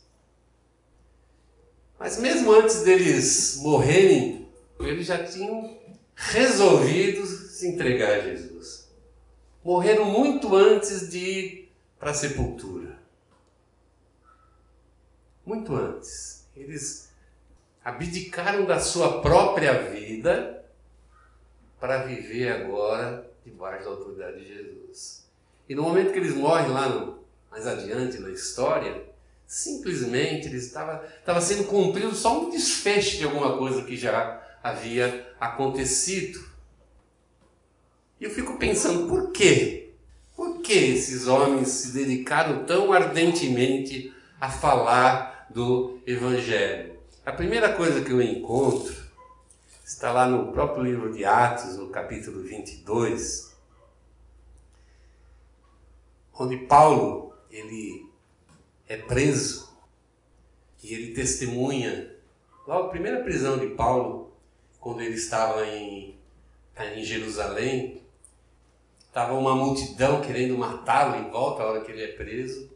Mas 1.99 2.18
mesmo 2.18 2.52
antes 2.52 2.83
deles 2.83 3.59
morrerem, 3.62 4.49
eles 4.80 5.06
já 5.06 5.25
tinham 5.25 5.78
resolvido 6.14 7.26
se 7.26 7.68
entregar 7.68 8.11
a 8.11 8.21
Jesus. 8.21 8.88
Morreram 9.64 10.04
muito 10.04 10.54
antes 10.54 11.09
de 11.11 11.18
ir 11.18 11.73
para 11.99 12.11
a 12.11 12.14
sepultura 12.14 12.97
muito 15.47 15.75
antes. 15.76 16.49
Eles 16.56 17.12
abdicaram 17.85 18.66
da 18.66 18.80
sua 18.80 19.23
própria 19.23 19.90
vida 19.90 20.64
para 21.78 22.02
viver 22.02 22.50
agora 22.50 23.30
debaixo 23.45 23.85
da 23.85 23.90
autoridade 23.90 24.40
de 24.40 24.54
Jesus. 24.54 25.25
E 25.69 25.75
no 25.75 25.83
momento 25.83 26.13
que 26.13 26.19
eles 26.19 26.35
morrem 26.35 26.69
lá 26.69 26.89
no, 26.89 27.19
mais 27.51 27.67
adiante 27.67 28.19
na 28.19 28.31
história, 28.31 29.05
simplesmente 29.47 30.49
eles 30.49 30.67
estava, 30.67 31.05
estava 31.19 31.41
sendo 31.41 31.65
cumprido 31.65 32.15
só 32.15 32.41
um 32.41 32.51
desfecho 32.51 33.19
de 33.19 33.25
alguma 33.25 33.57
coisa 33.57 33.83
que 33.83 33.97
já 33.97 34.43
havia 34.63 35.27
acontecido. 35.41 36.39
E 38.21 38.25
eu 38.25 38.31
fico 38.31 38.59
pensando, 38.59 39.09
por 39.09 39.31
quê? 39.31 39.91
Por 40.35 40.61
que 40.61 40.73
esses 40.73 41.27
homens 41.27 41.69
se 41.69 41.93
dedicaram 41.93 42.65
tão 42.65 42.93
ardentemente 42.93 44.13
a 44.41 44.51
falar 44.51 45.47
do 45.51 46.01
Evangelho. 46.07 46.97
A 47.25 47.33
primeira 47.33 47.73
coisa 47.73 48.03
que 48.03 48.11
eu 48.11 48.21
encontro 48.21 48.95
está 49.85 50.13
lá 50.13 50.27
no 50.27 50.53
próprio 50.53 50.85
livro 50.85 51.13
de 51.13 51.25
Atos, 51.25 51.77
no 51.77 51.89
capítulo 51.89 52.43
22, 52.43 53.56
onde 56.38 56.57
Paulo 56.59 57.35
ele 57.50 58.07
é 58.88 58.97
preso 58.97 59.75
e 60.83 60.93
ele 60.93 61.14
testemunha 61.14 62.14
logo 62.66 62.87
a 62.87 62.90
primeira 62.90 63.23
prisão 63.23 63.59
de 63.59 63.69
Paulo, 63.75 64.33
quando 64.81 65.00
ele 65.00 65.14
estava 65.14 65.66
em, 65.66 66.19
em 66.95 67.05
Jerusalém, 67.05 68.02
estava 69.07 69.35
uma 69.35 69.55
multidão 69.55 70.21
querendo 70.21 70.59
matá-lo 70.59 71.16
em 71.16 71.31
volta 71.31 71.62
a 71.62 71.66
hora 71.66 71.81
que 71.81 71.93
ele 71.93 72.02
é 72.02 72.12
preso, 72.12 72.71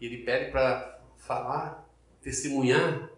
e 0.00 0.06
ele 0.06 0.18
pede 0.18 0.50
para 0.50 1.00
falar, 1.16 1.88
testemunhar 2.20 3.10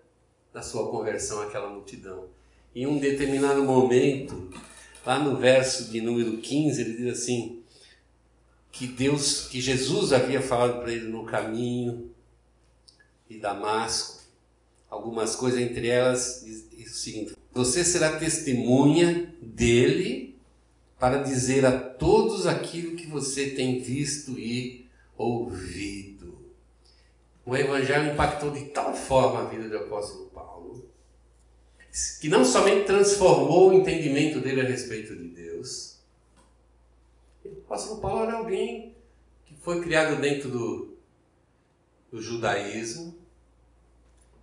da 0.52 0.62
sua 0.62 0.90
conversão 0.90 1.42
àquela 1.42 1.68
multidão. 1.68 2.28
Em 2.74 2.86
um 2.86 2.98
determinado 2.98 3.62
momento, 3.64 4.50
lá 5.04 5.18
no 5.18 5.36
verso 5.36 5.90
de 5.90 6.00
número 6.00 6.38
15, 6.38 6.80
ele 6.80 6.96
diz 6.96 7.18
assim: 7.18 7.63
que 8.75 8.88
Deus, 8.88 9.47
que 9.47 9.61
Jesus 9.61 10.12
havia 10.12 10.43
falado 10.43 10.81
para 10.81 10.93
ele 10.93 11.09
no 11.09 11.25
caminho 11.25 12.11
de 13.28 13.38
Damasco, 13.38 14.21
algumas 14.90 15.37
coisas, 15.37 15.61
entre 15.61 15.87
elas, 15.87 16.45
diz 16.45 16.93
o 16.93 16.99
seguinte: 16.99 17.37
Você 17.52 17.85
será 17.85 18.19
testemunha 18.19 19.33
dele 19.40 20.37
para 20.99 21.23
dizer 21.23 21.64
a 21.64 21.78
todos 21.78 22.49
aquilo 22.49 22.97
que 22.97 23.07
você 23.07 23.50
tem 23.50 23.78
visto 23.78 24.33
e 24.33 24.88
ouvido. 25.16 26.37
O 27.47 27.57
Evangelho 27.57 28.12
impactou 28.12 28.50
de 28.50 28.64
tal 28.66 28.93
forma 28.95 29.43
a 29.43 29.45
vida 29.45 29.69
do 29.69 29.76
apóstolo 29.76 30.26
Paulo, 30.35 30.88
que 32.21 32.28
não 32.28 32.45
somente 32.45 32.87
transformou 32.87 33.71
o 33.71 33.75
entendimento 33.75 34.40
dele 34.40 34.62
a 34.62 34.64
respeito 34.64 35.14
de 35.14 35.28
Deus, 35.28 35.93
o 37.44 37.58
apóstolo 37.64 38.00
Paulo 38.00 38.24
era 38.24 38.34
alguém 38.34 38.94
que 39.44 39.54
foi 39.54 39.82
criado 39.82 40.20
dentro 40.20 40.50
do, 40.50 40.96
do 42.10 42.20
judaísmo, 42.20 43.14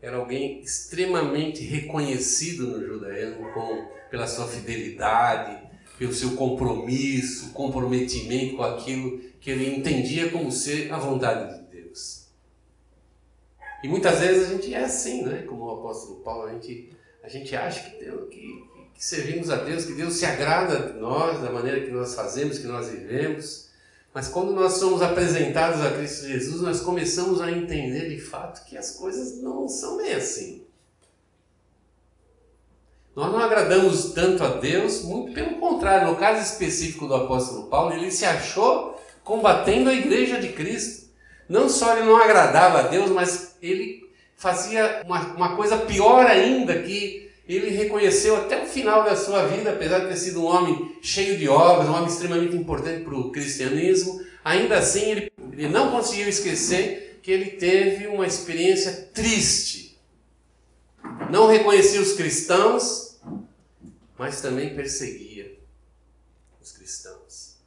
era 0.02 0.18
alguém 0.18 0.62
extremamente 0.62 1.64
reconhecido 1.64 2.68
no 2.68 2.86
judaísmo 2.86 3.52
com, 3.54 3.88
pela 4.10 4.28
sua 4.28 4.48
fidelidade, 4.48 5.70
pelo 5.98 6.14
seu 6.14 6.36
compromisso, 6.36 7.52
comprometimento 7.54 8.56
com 8.56 8.64
aquilo 8.64 9.20
que 9.40 9.52
ele 9.52 9.76
entendia 9.76 10.32
como 10.32 10.52
ser 10.52 10.92
a 10.92 10.98
vontade 10.98 11.56
de 11.56 11.62
e 13.84 13.88
muitas 13.88 14.20
vezes 14.20 14.48
a 14.48 14.54
gente 14.54 14.74
é 14.74 14.84
assim, 14.84 15.24
né? 15.24 15.44
Como 15.44 15.66
o 15.66 15.72
apóstolo 15.72 16.20
Paulo, 16.20 16.48
a 16.48 16.54
gente, 16.54 16.92
a 17.24 17.28
gente 17.28 17.56
acha 17.56 17.90
que, 17.90 18.04
Deus, 18.04 18.30
que, 18.30 18.64
que 19.02 19.06
servimos 19.08 19.50
a 19.50 19.56
Deus, 19.56 19.86
que 19.86 19.94
Deus 19.94 20.14
se 20.14 20.28
agrada 20.28 20.92
de 20.92 21.00
nós, 21.00 21.42
da 21.42 21.52
maneira 21.52 21.82
que 21.82 21.90
nós 21.90 22.14
fazemos, 22.14 22.60
que 22.60 22.68
nós 22.68 22.88
vivemos. 22.88 23.68
Mas 24.14 24.28
quando 24.28 24.52
nós 24.52 24.74
somos 24.74 25.02
apresentados 25.02 25.82
a 25.82 25.90
Cristo 25.90 26.28
Jesus, 26.28 26.62
nós 26.62 26.82
começamos 26.82 27.42
a 27.42 27.52
entender 27.52 28.10
de 28.10 28.22
fato 28.22 28.64
que 28.64 28.78
as 28.78 28.92
coisas 28.92 29.42
não 29.42 29.68
são 29.68 29.98
bem 29.98 30.14
assim. 30.14 30.68
Nós 33.16 33.32
não 33.32 33.40
agradamos 33.40 34.12
tanto 34.12 34.44
a 34.44 34.50
Deus, 34.50 35.02
muito 35.02 35.34
pelo 35.34 35.60
contrário. 35.60 36.12
No 36.12 36.18
caso 36.18 36.40
específico 36.40 37.08
do 37.08 37.16
apóstolo 37.16 37.70
Paulo, 37.70 37.94
ele 37.94 38.12
se 38.12 38.24
achou 38.24 39.02
combatendo 39.24 39.90
a 39.90 39.96
igreja 39.96 40.40
de 40.40 40.50
Cristo. 40.50 41.10
Não 41.50 41.68
só 41.68 41.98
ele 41.98 42.06
não 42.06 42.18
agradava 42.18 42.82
a 42.82 42.84
Deus, 42.84 43.10
mas 43.10 43.56
ele 43.64 44.08
fazia 44.36 45.02
uma, 45.08 45.22
uma 45.34 45.56
coisa 45.56 45.76
pior 45.78 46.24
ainda, 46.28 46.84
que 46.84 47.31
ele 47.56 47.72
reconheceu 47.72 48.36
até 48.36 48.64
o 48.64 48.66
final 48.66 49.04
da 49.04 49.16
sua 49.16 49.48
vida, 49.48 49.72
apesar 49.72 50.00
de 50.00 50.08
ter 50.08 50.18
sido 50.18 50.42
um 50.42 50.46
homem 50.46 50.96
cheio 51.02 51.38
de 51.38 51.50
obras, 51.50 51.90
um 51.90 51.94
homem 51.94 52.08
extremamente 52.08 52.56
importante 52.56 53.04
para 53.04 53.16
o 53.16 53.32
cristianismo, 53.32 54.24
ainda 54.44 54.78
assim 54.78 55.02
ele, 55.12 55.32
ele 55.52 55.68
não 55.68 55.92
conseguiu 55.92 56.30
esquecer 56.30 57.20
que 57.22 57.32
ele 57.32 57.52
teve 57.52 58.08
uma 58.08 58.26
experiência 58.26 59.10
triste. 59.14 60.00
Não 61.30 61.48
reconhecia 61.48 62.02
os 62.02 62.14
cristãos, 62.14 63.20
mas 64.18 64.42
também 64.42 64.76
perseguia 64.76 65.58
os 66.62 66.72
cristãos. 66.72 67.58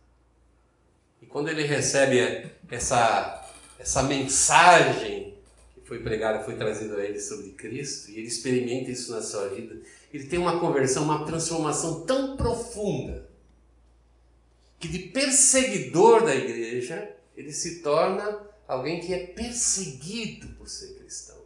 E 1.20 1.26
quando 1.26 1.48
ele 1.48 1.62
recebe 1.64 2.50
essa 2.70 3.44
essa 3.78 4.02
mensagem 4.02 5.33
foi 5.94 5.98
pregada, 6.00 6.44
foi 6.44 6.56
trazida 6.56 6.96
a 6.96 7.04
ele 7.04 7.20
sobre 7.20 7.50
Cristo, 7.50 8.10
e 8.10 8.18
ele 8.18 8.26
experimenta 8.26 8.90
isso 8.90 9.12
na 9.12 9.22
sua 9.22 9.48
vida, 9.48 9.76
ele 10.12 10.24
tem 10.24 10.38
uma 10.38 10.58
conversão, 10.58 11.04
uma 11.04 11.24
transformação 11.24 12.00
tão 12.00 12.36
profunda, 12.36 13.28
que 14.78 14.88
de 14.88 14.98
perseguidor 14.98 16.24
da 16.24 16.34
igreja, 16.34 17.10
ele 17.36 17.52
se 17.52 17.80
torna 17.80 18.40
alguém 18.66 19.00
que 19.00 19.14
é 19.14 19.26
perseguido 19.26 20.48
por 20.58 20.68
ser 20.68 20.94
cristão. 20.94 21.36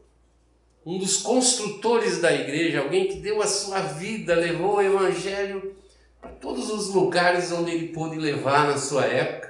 Um 0.84 0.98
dos 0.98 1.18
construtores 1.18 2.18
da 2.18 2.32
igreja, 2.32 2.80
alguém 2.80 3.08
que 3.08 3.20
deu 3.20 3.42
a 3.42 3.46
sua 3.46 3.80
vida, 3.80 4.34
levou 4.34 4.76
o 4.76 4.82
evangelho 4.82 5.76
para 6.20 6.30
todos 6.30 6.70
os 6.70 6.88
lugares 6.88 7.52
onde 7.52 7.70
ele 7.70 7.88
pôde 7.88 8.16
levar 8.16 8.66
na 8.66 8.78
sua 8.78 9.04
época 9.04 9.47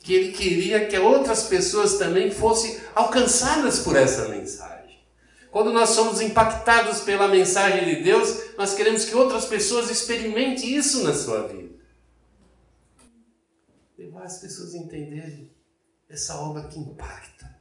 que 0.00 0.14
ele 0.14 0.32
queria 0.32 0.86
que 0.86 0.98
outras 0.98 1.44
pessoas 1.44 1.98
também 1.98 2.30
fossem 2.30 2.78
alcançadas 2.94 3.80
por 3.80 3.96
essa 3.96 4.28
mensagem. 4.28 4.78
Quando 5.50 5.72
nós 5.72 5.90
somos 5.90 6.20
impactados 6.20 7.00
pela 7.00 7.26
mensagem 7.28 7.84
de 7.84 8.02
Deus, 8.02 8.54
nós 8.56 8.74
queremos 8.74 9.04
que 9.04 9.14
outras 9.14 9.46
pessoas 9.46 9.90
experimentem 9.90 10.76
isso 10.76 11.02
na 11.02 11.14
sua 11.14 11.48
vida. 11.48 11.74
Levar 13.96 14.22
as 14.22 14.38
pessoas 14.38 14.74
a 14.74 14.78
entenderem 14.78 15.50
essa 16.08 16.36
obra 16.36 16.64
que 16.64 16.78
impacta. 16.78 17.58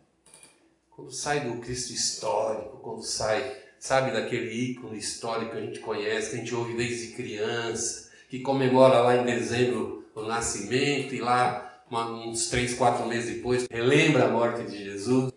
Quando 0.89 1.12
sai 1.12 1.41
do 1.41 1.60
Cristo 1.60 1.94
histórico, 1.94 2.77
quando 2.77 3.03
sai, 3.03 3.56
sabe, 3.79 4.12
daquele 4.12 4.51
ícone 4.51 4.98
histórico 4.98 5.51
que 5.51 5.58
a 5.58 5.62
gente 5.62 5.79
conhece, 5.79 6.32
que 6.32 6.36
a 6.36 6.39
gente 6.39 6.56
ouve 6.56 6.75
desde 6.75 7.13
criança, 7.13 8.10
que 8.29 8.39
comemora 8.39 9.00
lá 9.00 9.15
em 9.15 9.25
dezembro 9.25 10.06
o 10.13 10.24
nascimento 10.24 11.13
e 11.13 11.22
lá 11.22 11.66
uns 11.91 12.50
três, 12.50 12.74
quatro 12.74 13.06
meses 13.06 13.36
depois, 13.36 13.65
relembra 13.72 14.25
a 14.25 14.29
morte 14.29 14.63
de 14.70 14.84
Jesus. 14.84 15.32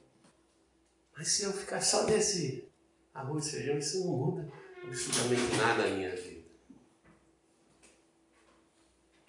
Mas 1.17 1.29
se 1.29 1.45
eu 1.45 1.53
ficar 1.53 1.81
só 1.81 2.05
nesse, 2.05 2.69
arroz 3.15 3.47
e 3.47 3.51
feijão, 3.53 3.79
isso 3.79 4.05
não 4.05 4.17
muda 4.17 4.53
absolutamente 4.83 5.57
nada 5.57 5.89
na 5.89 5.95
minha 5.95 6.17
vida. 6.17 6.41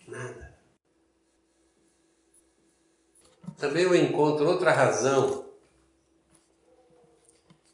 Nada. 0.08 0.52
Também 3.58 3.84
eu 3.84 3.96
encontro 3.96 4.48
outra 4.48 4.72
razão 4.72 5.46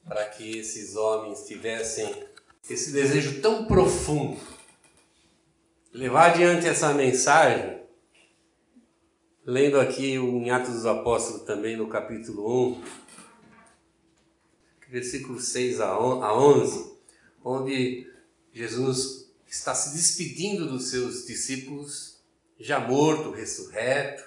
para 0.04 0.25
que 0.30 0.58
esses 0.58 0.96
homens 0.96 1.46
tivessem 1.46 2.27
esse 2.70 2.92
desejo 2.92 3.42
tão 3.42 3.66
profundo. 3.66 4.39
Levar 5.94 6.32
adiante 6.32 6.68
essa 6.68 6.94
mensagem, 6.94 7.82
lendo 9.48 9.80
aqui 9.80 10.16
em 10.16 10.50
Atos 10.51 10.74
dos 10.74 10.86
Apóstolos 10.86 11.44
também, 11.44 11.77
no 11.77 11.88
capítulo 11.88 12.74
1, 12.74 12.84
versículo 14.89 15.39
6 15.39 15.80
a 15.80 15.98
11, 15.98 16.92
onde 17.42 18.12
Jesus 18.51 19.32
está 19.48 19.74
se 19.74 19.96
despedindo 19.96 20.68
dos 20.68 20.89
seus 20.89 21.25
discípulos, 21.25 22.18
já 22.60 22.82
morto, 22.82 23.32
ressurreto, 23.32 24.22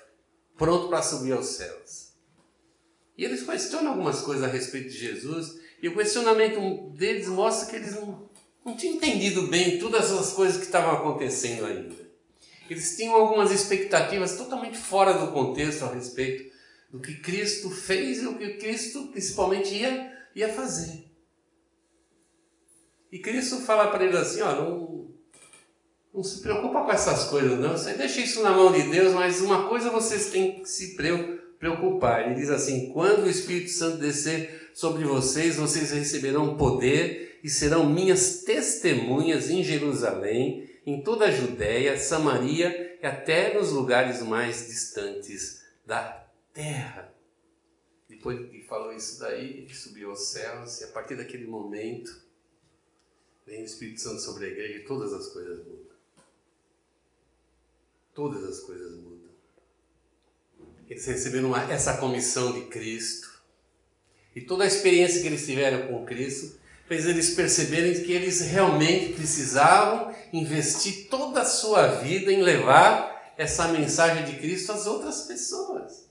pronto 0.57 0.89
para 0.89 1.03
subir 1.03 1.33
aos 1.33 1.49
céus. 1.49 2.15
E 3.19 3.23
eles 3.23 3.43
questionam 3.43 3.91
algumas 3.91 4.23
coisas 4.23 4.43
a 4.43 4.49
respeito 4.49 4.89
de 4.89 4.97
Jesus, 4.97 5.61
e 5.83 5.89
o 5.89 5.95
questionamento 5.95 6.93
deles 6.97 7.29
mostra 7.29 7.69
que 7.69 7.77
eles 7.77 7.95
não, 7.95 8.31
não 8.65 8.75
tinham 8.75 8.95
entendido 8.95 9.49
bem 9.49 9.79
todas 9.79 10.11
as 10.13 10.33
coisas 10.33 10.57
que 10.57 10.65
estavam 10.65 10.93
acontecendo 10.93 11.67
ainda. 11.67 12.00
Eles 12.71 12.97
tinham 12.97 13.17
algumas 13.17 13.51
expectativas 13.51 14.37
totalmente 14.37 14.79
fora 14.79 15.13
do 15.15 15.33
contexto 15.33 15.85
a 15.85 15.93
respeito 15.93 16.51
do 16.89 17.01
que 17.01 17.17
Cristo 17.17 17.69
fez 17.69 18.23
e 18.23 18.27
o 18.27 18.39
que 18.39 18.55
Cristo 18.55 19.09
principalmente 19.09 19.75
ia, 19.75 20.13
ia 20.37 20.49
fazer. 20.49 21.11
E 23.11 23.19
Cristo 23.19 23.57
fala 23.57 23.89
para 23.89 24.05
eles 24.05 24.17
assim: 24.17 24.41
ó, 24.43 24.55
não, 24.55 25.11
não 26.15 26.23
se 26.23 26.41
preocupa 26.41 26.85
com 26.85 26.93
essas 26.93 27.25
coisas, 27.25 27.59
não. 27.59 27.77
Você 27.77 27.95
deixa 27.95 28.21
isso 28.21 28.41
na 28.41 28.53
mão 28.53 28.71
de 28.71 28.85
Deus, 28.85 29.13
mas 29.15 29.41
uma 29.41 29.69
coisa 29.69 29.91
vocês 29.91 30.31
têm 30.31 30.61
que 30.61 30.69
se 30.69 30.97
preocupar. 31.59 32.27
Ele 32.27 32.37
diz 32.37 32.51
assim: 32.51 32.93
quando 32.93 33.25
o 33.25 33.31
Espírito 33.31 33.71
Santo 33.71 33.99
descer 33.99 34.71
sobre 34.75 35.05
vocês, 35.05 35.57
vocês 35.57 35.91
receberão 35.91 36.57
poder 36.57 37.41
e 37.43 37.51
serão 37.51 37.91
minhas 37.91 38.43
testemunhas 38.45 39.51
em 39.51 39.65
Jerusalém, 39.65 40.70
em 40.87 41.03
toda 41.03 41.27
a 41.27 41.31
Judéia, 41.31 41.99
Samaria 41.99 42.99
e 43.03 43.07
até 43.07 43.55
nos 43.55 43.71
lugares 43.71 44.23
mais 44.23 44.67
distantes 44.67 45.65
da 45.85 46.27
terra. 46.53 47.15
Depois 48.09 48.51
que 48.51 48.63
falou 48.63 48.93
isso 48.93 49.21
daí, 49.21 49.59
ele 49.59 49.75
subiu 49.75 50.11
aos 50.11 50.29
céus 50.29 50.81
e 50.81 50.85
a 50.85 50.89
partir 50.89 51.17
daquele 51.17 51.47
momento 51.47 52.23
vem 53.47 53.63
o 53.63 53.65
Espírito 53.65 54.01
Santo 54.01 54.21
sobre 54.21 54.47
a 54.47 54.49
igreja 54.49 54.79
e 54.79 54.85
todas 54.85 55.13
as 55.13 55.29
coisas 55.29 55.59
mudam. 55.59 55.97
Todas 58.15 58.45
as 58.45 58.61
coisas 58.61 58.97
mudam. 58.97 59.31
Eles 60.89 61.07
receberam 61.07 61.57
essa 61.57 61.99
comissão 61.99 62.53
de 62.53 62.67
Cristo 62.67 63.41
e 64.35 64.41
toda 64.41 64.65
a 64.65 64.67
experiência 64.67 65.21
que 65.21 65.29
eles 65.29 65.47
tiveram 65.47 65.89
com 65.89 66.05
Cristo 66.05 66.60
fez 66.91 67.07
eles 67.07 67.35
perceberem 67.35 68.03
que 68.03 68.11
eles 68.11 68.41
realmente 68.41 69.13
precisavam 69.13 70.13
investir 70.33 71.07
toda 71.09 71.43
a 71.43 71.45
sua 71.45 71.87
vida 71.87 72.33
em 72.33 72.43
levar 72.43 73.33
essa 73.39 73.69
mensagem 73.69 74.25
de 74.25 74.41
Cristo 74.41 74.73
às 74.73 74.89
outras 74.89 75.23
pessoas. 75.23 76.09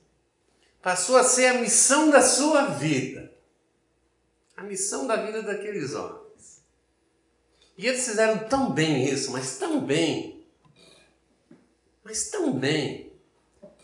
Passou 0.81 1.17
a 1.17 1.23
ser 1.25 1.47
a 1.47 1.55
missão 1.55 2.09
da 2.09 2.21
sua 2.21 2.67
vida, 2.67 3.29
a 4.55 4.63
missão 4.63 5.05
da 5.05 5.17
vida 5.17 5.43
daqueles 5.43 5.93
homens. 5.93 6.63
E 7.77 7.85
eles 7.85 8.05
fizeram 8.05 8.47
tão 8.47 8.71
bem 8.71 9.03
isso, 9.03 9.31
mas 9.31 9.57
tão 9.57 9.81
bem, 9.81 10.45
mas 12.05 12.29
tão 12.29 12.53
bem, 12.53 13.11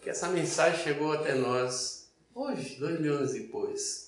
que 0.02 0.10
essa 0.10 0.30
mensagem 0.30 0.82
chegou 0.82 1.12
até 1.12 1.36
nós 1.36 2.08
hoje, 2.34 2.80
dois 2.80 3.02
mil 3.02 3.18
anos 3.18 3.34
depois. 3.34 4.05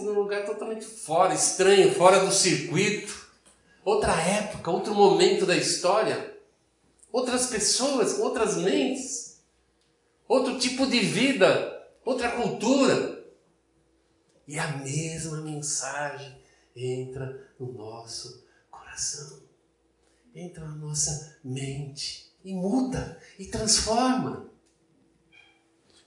Num 0.00 0.12
lugar 0.12 0.46
totalmente 0.46 0.84
fora, 0.84 1.34
estranho, 1.34 1.94
fora 1.94 2.24
do 2.24 2.32
circuito, 2.32 3.30
outra 3.84 4.12
época, 4.12 4.70
outro 4.70 4.94
momento 4.94 5.44
da 5.44 5.56
história, 5.56 6.36
outras 7.12 7.48
pessoas, 7.48 8.18
outras 8.18 8.56
mentes, 8.56 9.42
outro 10.26 10.58
tipo 10.58 10.86
de 10.86 11.00
vida, 11.00 11.86
outra 12.04 12.30
cultura. 12.30 13.24
E 14.48 14.58
a 14.58 14.78
mesma 14.78 15.42
mensagem 15.42 16.40
entra 16.74 17.48
no 17.58 17.72
nosso 17.72 18.44
coração, 18.70 19.38
entra 20.34 20.64
na 20.64 20.74
nossa 20.76 21.38
mente 21.44 22.32
e 22.44 22.54
muda 22.54 23.20
e 23.38 23.46
transforma. 23.46 24.49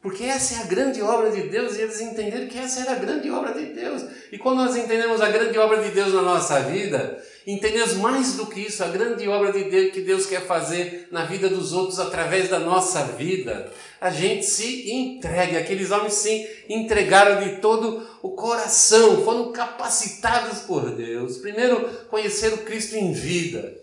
Porque 0.04 0.26
essa 0.26 0.56
é 0.56 0.58
a 0.58 0.66
grande 0.66 1.02
obra 1.02 1.32
de 1.32 1.44
Deus 1.44 1.78
e 1.78 1.82
eles 1.82 2.02
entenderam 2.02 2.46
que 2.48 2.60
essa 2.60 2.82
era 2.82 2.92
a 2.92 2.96
grande 2.96 3.32
obra 3.32 3.54
de 3.54 3.68
Deus. 3.68 4.04
E 4.34 4.38
quando 4.38 4.58
nós 4.58 4.76
entendemos 4.76 5.22
a 5.22 5.30
grande 5.30 5.58
obra 5.58 5.82
de 5.82 5.92
Deus 5.92 6.14
na 6.14 6.22
nossa 6.22 6.60
vida, 6.60 7.24
entendemos 7.48 7.94
mais 7.94 8.34
do 8.34 8.46
que 8.46 8.60
isso, 8.60 8.84
a 8.84 8.90
grande 8.90 9.26
obra 9.30 9.54
de 9.54 9.64
Deus 9.64 9.94
que 9.94 10.02
Deus 10.02 10.26
quer 10.26 10.46
fazer 10.46 11.08
na 11.10 11.24
vida 11.24 11.48
dos 11.48 11.72
outros 11.72 12.02
através 12.02 12.50
da 12.50 12.60
nossa 12.60 13.02
vida. 13.04 13.72
A 14.02 14.10
gente 14.10 14.46
se 14.46 14.92
entrega, 14.92 15.60
aqueles 15.60 15.90
homens 15.90 16.16
se 16.16 16.66
entregaram 16.68 17.42
de 17.42 17.62
todo 17.62 18.06
o 18.22 18.32
coração, 18.32 19.24
foram 19.24 19.54
capacitados 19.54 20.60
por 20.64 20.92
Deus. 20.92 21.38
Primeiro, 21.38 21.90
conheceram 22.10 22.58
Cristo 22.58 22.98
em 22.98 23.14
vida, 23.14 23.74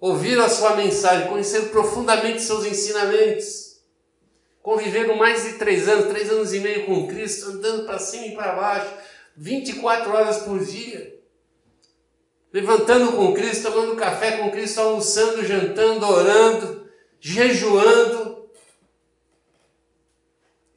ouviram 0.00 0.44
a 0.44 0.48
sua 0.48 0.74
mensagem, 0.74 1.28
conheceram 1.28 1.68
profundamente 1.68 2.42
seus 2.42 2.66
ensinamentos 2.66 3.63
conviveram 4.64 5.16
mais 5.16 5.44
de 5.44 5.58
três 5.58 5.86
anos, 5.90 6.06
três 6.06 6.30
anos 6.30 6.54
e 6.54 6.58
meio 6.58 6.86
com 6.86 7.06
Cristo, 7.06 7.50
andando 7.50 7.84
para 7.84 7.98
cima 7.98 8.28
e 8.28 8.34
para 8.34 8.56
baixo, 8.56 8.96
24 9.36 10.10
horas 10.10 10.38
por 10.38 10.58
dia. 10.64 11.22
Levantando 12.50 13.12
com 13.12 13.34
Cristo, 13.34 13.70
tomando 13.70 13.94
café 13.94 14.38
com 14.38 14.50
Cristo, 14.50 14.80
almoçando, 14.80 15.44
jantando, 15.44 16.06
orando, 16.06 16.88
jejuando, 17.20 18.48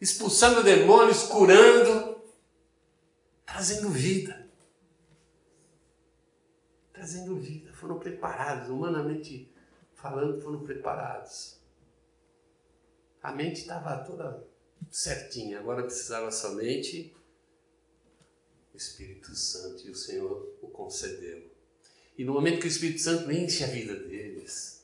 expulsando 0.01 0.63
demônios, 0.63 1.23
curando, 1.23 2.21
trazendo 3.45 3.89
vida. 3.89 4.49
Trazendo 6.91 7.37
vida. 7.37 7.71
Foram 7.71 7.97
preparados, 7.99 8.69
humanamente 8.69 9.49
falando, 9.93 10.41
foram 10.41 10.59
preparados. 10.59 11.56
A 13.21 13.31
mente 13.33 13.61
estava 13.61 13.97
toda 13.97 14.43
certinha, 14.91 15.59
agora 15.59 15.83
precisava 15.83 16.31
somente 16.31 17.13
o 18.73 18.77
Espírito 18.77 19.35
Santo 19.35 19.87
e 19.87 19.89
o 19.89 19.95
Senhor 19.95 20.55
o 20.61 20.67
concedeu. 20.67 21.43
E 22.17 22.23
no 22.23 22.33
momento 22.33 22.59
que 22.59 22.67
o 22.67 22.69
Espírito 22.69 23.01
Santo 23.01 23.31
enche 23.31 23.63
a 23.63 23.67
vida 23.67 23.95
deles, 23.95 24.83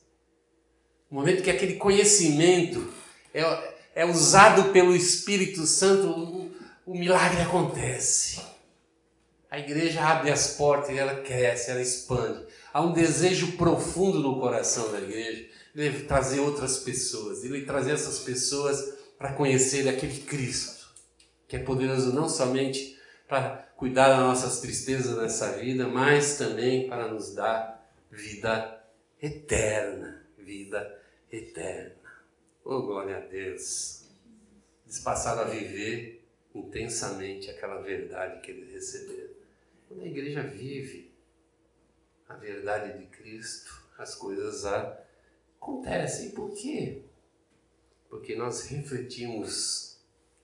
no 1.10 1.18
momento 1.18 1.42
que 1.42 1.50
aquele 1.50 1.76
conhecimento 1.76 2.92
é, 3.32 3.74
é 3.94 4.04
usado 4.04 4.72
pelo 4.72 4.94
Espírito 4.94 5.64
Santo, 5.66 6.08
o, 6.08 6.56
o 6.86 6.98
milagre 6.98 7.42
acontece. 7.42 8.40
A 9.50 9.58
igreja 9.58 10.02
abre 10.02 10.32
as 10.32 10.56
portas 10.56 10.90
e 10.90 10.98
ela 10.98 11.22
cresce, 11.22 11.70
ela 11.70 11.80
expande. 11.80 12.44
Há 12.72 12.80
um 12.80 12.92
desejo 12.92 13.56
profundo 13.56 14.18
no 14.18 14.40
coração 14.40 14.90
da 14.90 15.00
igreja 15.00 15.48
ele 15.74 16.04
trazer 16.04 16.40
outras 16.40 16.78
pessoas, 16.78 17.44
ele 17.44 17.64
trazer 17.64 17.92
essas 17.92 18.20
pessoas 18.20 18.94
para 19.18 19.32
conhecer 19.32 19.88
aquele 19.88 20.20
Cristo, 20.20 20.88
que 21.48 21.56
é 21.56 21.58
poderoso 21.58 22.12
não 22.12 22.28
somente 22.28 22.98
para 23.26 23.56
cuidar 23.76 24.08
das 24.08 24.20
nossas 24.20 24.60
tristezas 24.60 25.16
nessa 25.16 25.52
vida, 25.58 25.88
mas 25.88 26.38
também 26.38 26.88
para 26.88 27.08
nos 27.08 27.34
dar 27.34 27.90
vida 28.10 28.84
eterna, 29.20 30.24
vida 30.38 31.00
eterna. 31.30 31.94
Oh, 32.64 32.82
glória 32.82 33.16
a 33.16 33.20
Deus! 33.20 34.04
Eles 34.86 35.00
passaram 35.00 35.42
a 35.42 35.44
viver 35.44 36.24
intensamente 36.54 37.50
aquela 37.50 37.80
verdade 37.80 38.40
que 38.40 38.50
eles 38.50 38.72
receberam. 38.72 39.34
Quando 39.88 40.02
a 40.02 40.06
igreja 40.06 40.42
vive 40.42 41.12
a 42.28 42.34
verdade 42.34 42.98
de 42.98 43.06
Cristo, 43.06 43.82
as 43.98 44.14
coisas 44.14 44.64
a 44.64 45.03
acontecem. 45.64 46.30
Por 46.30 46.52
quê? 46.52 47.02
Porque 48.10 48.36
nós 48.36 48.66
refletimos 48.66 49.98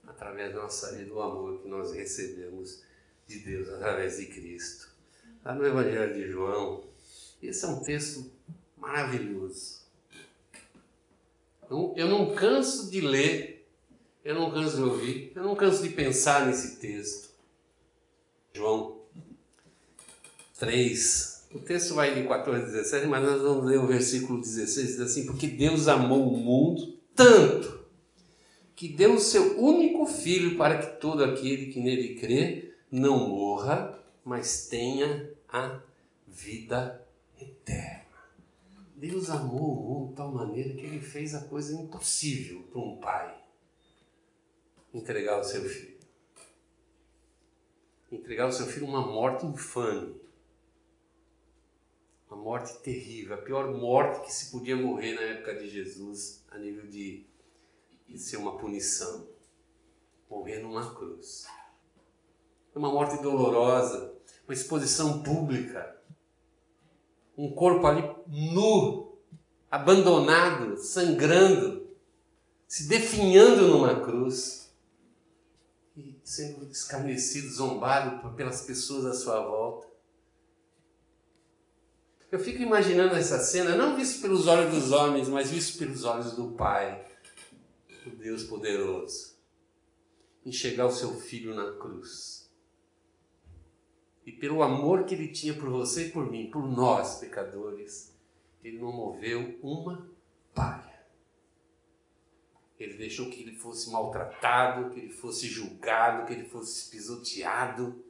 através 0.07 0.53
da 0.55 0.63
nossa 0.63 0.97
vida 0.97 1.13
o 1.13 1.21
amor 1.21 1.61
que 1.61 1.69
nós 1.69 1.93
recebemos 1.93 2.83
de 3.27 3.39
Deus 3.41 3.69
através 3.69 4.17
de 4.17 4.27
Cristo. 4.27 4.91
Lá 5.45 5.55
no 5.55 5.65
Evangelho 5.67 6.15
de 6.15 6.31
João, 6.31 6.85
esse 7.43 7.65
é 7.65 7.69
um 7.69 7.81
texto 7.83 8.31
maravilhoso. 8.77 9.81
Eu 11.95 12.09
não 12.09 12.35
canso 12.35 12.91
de 12.91 13.01
ler, 13.01 13.69
eu 14.25 14.35
não 14.35 14.51
canso 14.51 14.77
de 14.77 14.83
ouvir, 14.83 15.33
eu 15.37 15.45
não 15.45 15.55
canso 15.55 15.83
de 15.83 15.91
pensar 15.91 16.47
nesse 16.47 16.77
texto. 16.77 17.31
João, 18.53 19.01
3. 20.59 21.30
O 21.53 21.59
texto 21.59 21.95
vai 21.95 22.15
de 22.15 22.29
14 22.29 22.63
a 22.63 22.67
17, 22.67 23.07
mas 23.07 23.23
nós 23.23 23.43
vamos 23.43 23.67
ler 23.67 23.79
o 23.79 23.87
versículo 23.87 24.41
16, 24.41 24.87
diz 24.87 25.01
assim, 25.01 25.27
porque 25.27 25.49
Deus 25.49 25.89
amou 25.89 26.33
o 26.33 26.37
mundo 26.37 26.97
tanto 27.15 27.81
que 28.77 28.89
deu 28.89 29.15
o 29.15 29.21
seu 29.21 29.61
único 29.61 30.07
filho 30.07 30.57
para 30.57 30.79
que 30.79 31.01
todo 31.01 31.23
aquele 31.23 31.73
que 31.73 31.81
nele 31.81 32.15
crê 32.15 32.73
não 32.91 33.29
morra, 33.29 33.99
mas 34.25 34.69
tenha 34.69 35.31
a 35.49 35.81
vida 36.27 37.07
eterna. 37.39 38.07
Deus 38.97 39.29
amou 39.29 39.73
o 39.73 39.83
mundo 39.83 40.09
de 40.11 40.15
tal 40.15 40.33
maneira 40.33 40.73
que 40.75 40.87
ele 40.87 41.01
fez 41.01 41.35
a 41.35 41.41
coisa 41.41 41.75
impossível 41.75 42.63
para 42.71 42.81
um 42.81 42.97
pai 42.97 43.37
entregar 44.95 45.41
o 45.41 45.45
seu 45.45 45.63
filho. 45.63 45.99
Entregar 48.11 48.47
o 48.47 48.53
seu 48.53 48.67
filho 48.67 48.87
uma 48.87 49.07
morte 49.07 49.47
infame. 49.47 50.15
Uma 52.31 52.41
morte 52.41 52.79
terrível, 52.79 53.35
a 53.35 53.39
pior 53.39 53.73
morte 53.73 54.27
que 54.27 54.33
se 54.33 54.53
podia 54.53 54.77
morrer 54.77 55.15
na 55.15 55.23
época 55.23 55.57
de 55.57 55.69
Jesus, 55.69 56.45
a 56.51 56.59
nível 56.59 56.87
de 56.87 57.29
de 58.11 58.19
ser 58.19 58.39
uma 58.39 58.59
punição. 58.59 59.29
Morrer 60.29 60.59
numa 60.61 60.95
cruz. 60.95 61.47
É 62.75 62.79
uma 62.79 62.93
morte 62.93 63.23
dolorosa, 63.23 64.13
uma 64.47 64.55
exposição 64.55 65.23
pública. 65.23 65.97
Um 67.37 67.53
corpo 67.53 67.87
ali 67.87 68.03
nu, 68.27 69.17
abandonado, 69.71 70.77
sangrando, 70.77 71.89
se 72.67 72.89
definhando 72.89 73.69
numa 73.69 74.01
cruz 74.01 74.73
e 75.97 76.21
sendo 76.25 76.71
escarnecido, 76.71 77.49
zombado 77.49 78.35
pelas 78.35 78.63
pessoas 78.63 79.07
à 79.07 79.15
sua 79.15 79.41
volta. 79.41 79.89
Eu 82.31 82.39
fico 82.39 82.63
imaginando 82.63 83.17
essa 83.17 83.39
cena, 83.41 83.75
não 83.75 83.97
visto 83.97 84.23
pelos 84.23 84.47
olhos 84.47 84.73
dos 84.73 84.93
homens, 84.93 85.29
mas 85.29 85.51
visto 85.51 85.79
pelos 85.79 86.05
olhos 86.05 86.33
do 86.37 86.53
Pai 86.53 87.05
o 88.07 88.11
Deus 88.11 88.45
poderoso, 88.45 89.37
enxergar 90.47 90.87
o 90.87 90.93
seu 90.93 91.13
filho 91.15 91.55
na 91.55 91.73
cruz. 91.73 92.51
E 94.25 94.33
pelo 94.33 94.63
amor 94.63 95.05
que 95.05 95.15
ele 95.15 95.29
tinha 95.29 95.55
por 95.55 95.69
você 95.69 96.07
e 96.07 96.11
por 96.11 96.31
mim, 96.31 96.51
por 96.51 96.67
nós 96.67 97.19
pecadores, 97.19 98.17
ele 98.63 98.79
não 98.79 98.93
moveu 98.93 99.59
uma 99.63 100.09
palha. 100.55 101.01
Ele 102.79 102.95
deixou 102.95 103.29
que 103.29 103.43
ele 103.43 103.57
fosse 103.57 103.91
maltratado, 103.91 104.91
que 104.91 105.01
ele 105.01 105.13
fosse 105.13 105.47
julgado, 105.47 106.27
que 106.27 106.33
ele 106.33 106.49
fosse 106.49 106.91
pisoteado. 106.91 108.03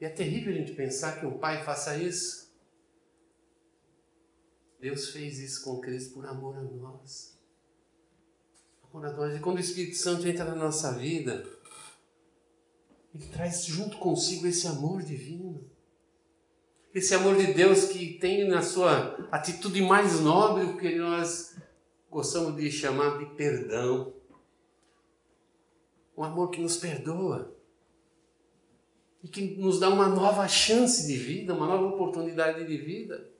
E 0.00 0.04
é 0.06 0.08
terrível 0.08 0.52
a 0.52 0.56
gente 0.56 0.72
pensar 0.72 1.20
que 1.20 1.26
um 1.26 1.38
pai 1.38 1.62
faça 1.62 1.96
isso. 1.98 2.50
Deus 4.80 5.10
fez 5.10 5.38
isso 5.38 5.62
com 5.62 5.78
Cristo 5.78 6.14
por 6.14 6.24
amor 6.24 6.56
a 6.56 6.62
nós. 6.62 7.38
Amor 8.82 9.06
a 9.06 9.12
nós. 9.12 9.36
E 9.36 9.40
quando 9.40 9.58
o 9.58 9.60
Espírito 9.60 9.98
Santo 9.98 10.26
entra 10.26 10.46
na 10.46 10.54
nossa 10.54 10.94
vida, 10.94 11.44
ele 13.14 13.26
traz 13.26 13.66
junto 13.66 13.98
consigo 13.98 14.46
esse 14.46 14.66
amor 14.66 15.02
divino. 15.02 15.70
Esse 16.94 17.14
amor 17.14 17.36
de 17.36 17.52
Deus 17.52 17.84
que 17.84 18.18
tem 18.18 18.48
na 18.48 18.62
sua 18.62 19.28
atitude 19.30 19.82
mais 19.82 20.20
nobre 20.20 20.64
o 20.64 20.78
que 20.78 20.96
nós 20.96 21.56
gostamos 22.10 22.56
de 22.56 22.70
chamar 22.70 23.18
de 23.18 23.26
perdão. 23.36 24.14
Um 26.16 26.24
amor 26.24 26.50
que 26.50 26.60
nos 26.60 26.78
perdoa 26.78 27.59
e 29.22 29.28
que 29.28 29.56
nos 29.56 29.78
dá 29.78 29.88
uma 29.88 30.08
nova 30.08 30.46
chance 30.48 31.06
de 31.06 31.16
vida, 31.16 31.54
uma 31.54 31.66
nova 31.66 31.86
oportunidade 31.86 32.66
de 32.66 32.76
vida 32.76 33.30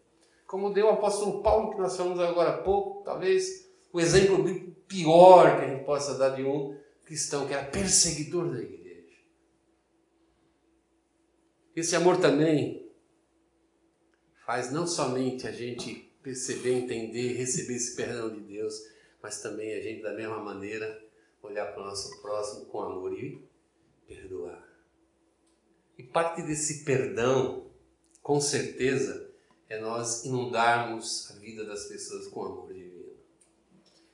como 0.51 0.73
deu 0.73 0.87
o 0.87 0.91
apóstolo 0.91 1.45
Paulo, 1.45 1.71
que 1.71 1.79
nós 1.79 1.97
falamos 1.97 2.19
agora 2.19 2.51
há 2.51 2.59
pouco, 2.59 3.05
talvez 3.05 3.71
o 3.93 4.01
exemplo 4.01 4.45
pior 4.89 5.57
que 5.57 5.65
a 5.65 5.69
gente 5.69 5.85
possa 5.85 6.19
dar 6.19 6.31
de 6.31 6.43
um 6.43 6.77
cristão 7.05 7.47
que 7.47 7.55
era 7.55 7.63
perseguidor 7.67 8.51
da 8.51 8.61
igreja. 8.61 9.17
Esse 11.77 11.95
amor 11.95 12.21
também 12.21 12.91
faz 14.45 14.73
não 14.73 14.89
somente 14.89 15.47
a 15.47 15.53
gente 15.53 16.13
perceber, 16.21 16.73
entender, 16.73 17.35
receber 17.35 17.77
esse 17.77 17.95
perdão 17.95 18.29
de 18.35 18.41
Deus, 18.41 18.75
mas 19.23 19.41
também 19.41 19.73
a 19.75 19.81
gente, 19.81 20.03
da 20.03 20.13
mesma 20.15 20.41
maneira, 20.41 21.01
olhar 21.45 21.67
para 21.67 21.81
o 21.81 21.87
nosso 21.87 22.21
próximo 22.21 22.67
com 22.67 22.81
amor 22.81 23.17
e 23.17 23.41
perdoar. 24.09 24.70
E 26.01 26.03
parte 26.03 26.41
desse 26.41 26.83
perdão, 26.83 27.67
com 28.23 28.41
certeza, 28.41 29.31
é 29.69 29.79
nós 29.79 30.25
inundarmos 30.25 31.31
a 31.31 31.39
vida 31.39 31.63
das 31.63 31.85
pessoas 31.85 32.27
com 32.29 32.43
amor 32.43 32.73
divino. 32.73 33.13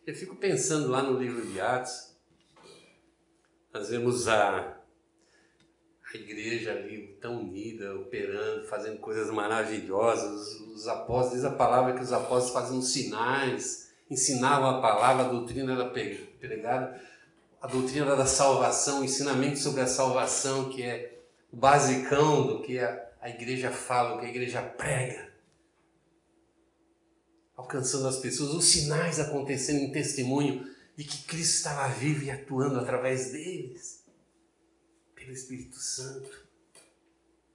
Eu 0.04 0.12
fico 0.12 0.34
pensando 0.34 0.88
lá 0.88 1.00
no 1.00 1.16
livro 1.16 1.46
de 1.46 1.60
Atos, 1.60 2.12
nós 3.72 3.88
vemos 3.88 4.26
a, 4.26 4.80
a 6.12 6.16
igreja 6.16 6.72
ali 6.72 7.16
tão 7.20 7.42
unida, 7.42 7.94
operando, 7.94 8.66
fazendo 8.66 8.98
coisas 8.98 9.30
maravilhosas. 9.30 10.56
Os, 10.56 10.60
os 10.74 10.88
apóstolos, 10.88 11.34
diz 11.34 11.44
a 11.44 11.54
palavra 11.54 11.94
que 11.94 12.02
os 12.02 12.12
apóstolos 12.12 12.50
faziam 12.50 12.82
sinais, 12.82 13.92
ensinavam 14.10 14.70
a 14.70 14.82
palavra, 14.82 15.26
a 15.26 15.28
doutrina 15.28 15.72
era 15.72 15.88
pregada, 15.88 17.00
a 17.62 17.68
doutrina 17.68 18.16
da 18.16 18.26
salvação, 18.26 19.02
o 19.02 19.04
ensinamento 19.04 19.60
sobre 19.60 19.82
a 19.82 19.86
salvação, 19.86 20.68
que 20.68 20.82
é 20.82 21.15
o 21.56 21.58
basicão 21.58 22.46
do 22.46 22.60
que 22.60 22.78
a, 22.78 23.08
a 23.18 23.30
igreja 23.30 23.70
fala, 23.70 24.14
o 24.14 24.20
que 24.20 24.26
a 24.26 24.28
igreja 24.28 24.60
prega 24.60 25.26
alcançando 27.56 28.06
as 28.06 28.18
pessoas, 28.18 28.50
os 28.50 28.66
sinais 28.66 29.18
acontecendo 29.18 29.78
em 29.78 29.90
testemunho 29.90 30.70
de 30.94 31.04
que 31.04 31.24
Cristo 31.24 31.54
estava 31.54 31.88
vivo 31.88 32.24
e 32.24 32.30
atuando 32.30 32.78
através 32.78 33.32
deles, 33.32 34.04
pelo 35.14 35.32
Espírito 35.32 35.76
Santo. 35.76 36.46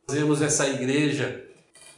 Vemos 0.09 0.41
essa 0.41 0.67
igreja 0.67 1.47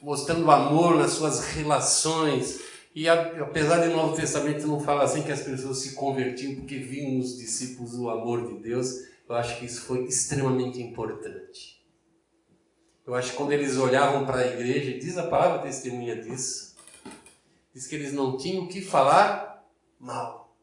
mostrando 0.02 0.52
amor 0.52 0.98
nas 0.98 1.12
suas 1.12 1.40
relações, 1.54 2.60
e 2.94 3.08
apesar 3.08 3.80
de 3.80 3.94
Novo 3.94 4.14
Testamento 4.14 4.68
não 4.68 4.82
fala 4.82 5.06
assim 5.06 5.24
que 5.24 5.32
as 5.32 5.42
pessoas 5.42 5.78
se 5.78 5.94
convertiam 5.94 6.56
porque 6.56 6.80
viam 6.80 7.14
nos 7.14 7.38
discípulos 7.38 7.96
o 7.96 8.10
amor 8.10 8.46
de 8.54 8.62
Deus, 8.62 9.06
eu 9.30 9.36
acho 9.36 9.58
que 9.58 9.66
isso 9.66 9.84
foi 9.84 10.04
extremamente 10.04 10.82
importante. 10.82 11.73
Eu 13.06 13.16
acho 13.16 13.32
que 13.32 13.38
quando 13.38 13.52
eles 13.52 13.78
olhavam 13.78 14.26
para 14.26 14.40
a 14.40 14.48
igreja, 14.48 14.98
diz 14.98 15.18
a 15.18 15.28
palavra 15.28 15.62
testemunha 15.62 16.22
disso, 16.22 16.74
Diz 17.74 17.88
que 17.88 17.96
eles 17.96 18.14
não 18.14 18.38
tinham 18.38 18.66
o 18.66 18.68
que 18.68 18.82
falar 18.82 19.68
mal. 20.00 20.56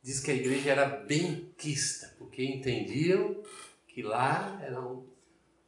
Diz 0.00 0.20
que 0.20 0.30
a 0.30 0.34
igreja 0.34 0.70
era 0.70 0.86
benquista, 0.86 2.14
porque 2.16 2.44
entendiam 2.44 3.42
que 3.88 4.02
lá 4.02 4.60
era 4.62 4.80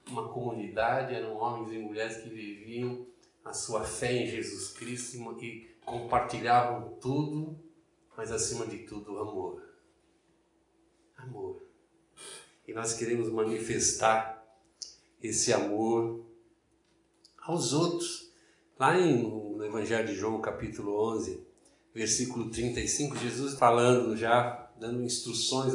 uma 0.08 0.28
comunidade, 0.28 1.14
eram 1.14 1.36
homens 1.36 1.72
e 1.72 1.78
mulheres 1.78 2.18
que 2.18 2.28
viviam 2.28 3.06
a 3.44 3.52
sua 3.52 3.82
fé 3.82 4.12
em 4.12 4.26
Jesus 4.26 4.72
Cristo 4.72 5.16
e 5.42 5.76
compartilhavam 5.84 6.96
tudo, 7.00 7.58
mas 8.16 8.30
acima 8.30 8.66
de 8.66 8.78
tudo, 8.78 9.18
amor. 9.18 9.62
Amor. 11.16 11.62
E 12.66 12.72
nós 12.72 12.94
queremos 12.94 13.28
manifestar 13.30 14.35
esse 15.26 15.52
amor 15.52 16.24
aos 17.46 17.72
outros 17.72 18.26
Lá 18.78 18.98
em, 19.00 19.22
no 19.22 19.64
Evangelho 19.64 20.06
de 20.06 20.14
João, 20.14 20.38
capítulo 20.38 21.02
11, 21.14 21.40
versículo 21.94 22.50
35, 22.50 23.16
Jesus 23.16 23.54
falando 23.54 24.14
já, 24.14 24.68
dando 24.78 25.02
instruções 25.02 25.72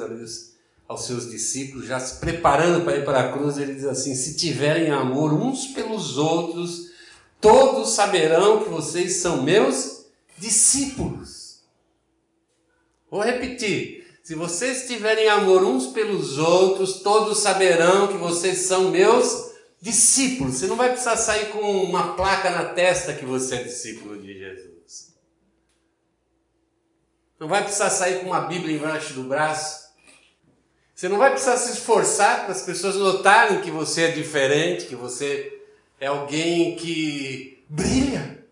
aos 0.87 1.05
seus 1.05 1.31
discípulos, 1.31 1.87
já 1.87 1.99
se 1.99 2.19
preparando 2.19 2.85
para 2.85 2.97
ir 2.97 3.03
para 3.03 3.21
a 3.21 3.33
cruz, 3.33 3.57
ele 3.57 3.73
diz 3.73 3.85
assim: 3.85 4.13
Se 4.13 4.37
tiverem 4.37 4.91
amor 4.91 5.33
uns 5.33 5.65
pelos 5.67 6.15
outros, 6.15 6.91
todos 7.39 7.89
saberão 7.89 8.63
que 8.63 8.69
vocês 8.69 9.15
são 9.15 9.41
meus 9.41 10.05
discípulos. 10.37 11.63
Vou 13.09 13.23
repetir: 13.23 14.00
se 14.23 14.35
vocês 14.35 14.87
tiverem 14.87 15.27
amor 15.29 15.63
uns 15.63 15.87
pelos 15.87 16.37
outros, 16.37 17.01
todos 17.01 17.39
saberão 17.39 18.07
que 18.07 18.17
vocês 18.17 18.59
são 18.59 18.89
meus 18.89 19.23
discípulos 19.23 19.51
discípulo. 19.81 20.51
Você 20.51 20.67
não 20.67 20.75
vai 20.75 20.89
precisar 20.89 21.17
sair 21.17 21.47
com 21.47 21.59
uma 21.59 22.13
placa 22.15 22.51
na 22.51 22.65
testa 22.65 23.13
que 23.13 23.25
você 23.25 23.55
é 23.55 23.63
discípulo 23.63 24.21
de 24.21 24.37
Jesus. 24.37 25.15
Não 27.39 27.47
vai 27.47 27.63
precisar 27.63 27.89
sair 27.89 28.19
com 28.19 28.27
uma 28.27 28.41
Bíblia 28.41 28.77
embaixo 28.77 29.13
do 29.13 29.23
braço. 29.23 29.89
Você 30.93 31.09
não 31.09 31.17
vai 31.17 31.31
precisar 31.31 31.57
se 31.57 31.71
esforçar 31.71 32.43
para 32.43 32.51
as 32.51 32.61
pessoas 32.61 32.95
notarem 32.95 33.61
que 33.61 33.71
você 33.71 34.03
é 34.03 34.11
diferente, 34.11 34.85
que 34.85 34.95
você 34.95 35.59
é 35.99 36.05
alguém 36.05 36.75
que 36.75 37.65
brilha. 37.67 38.45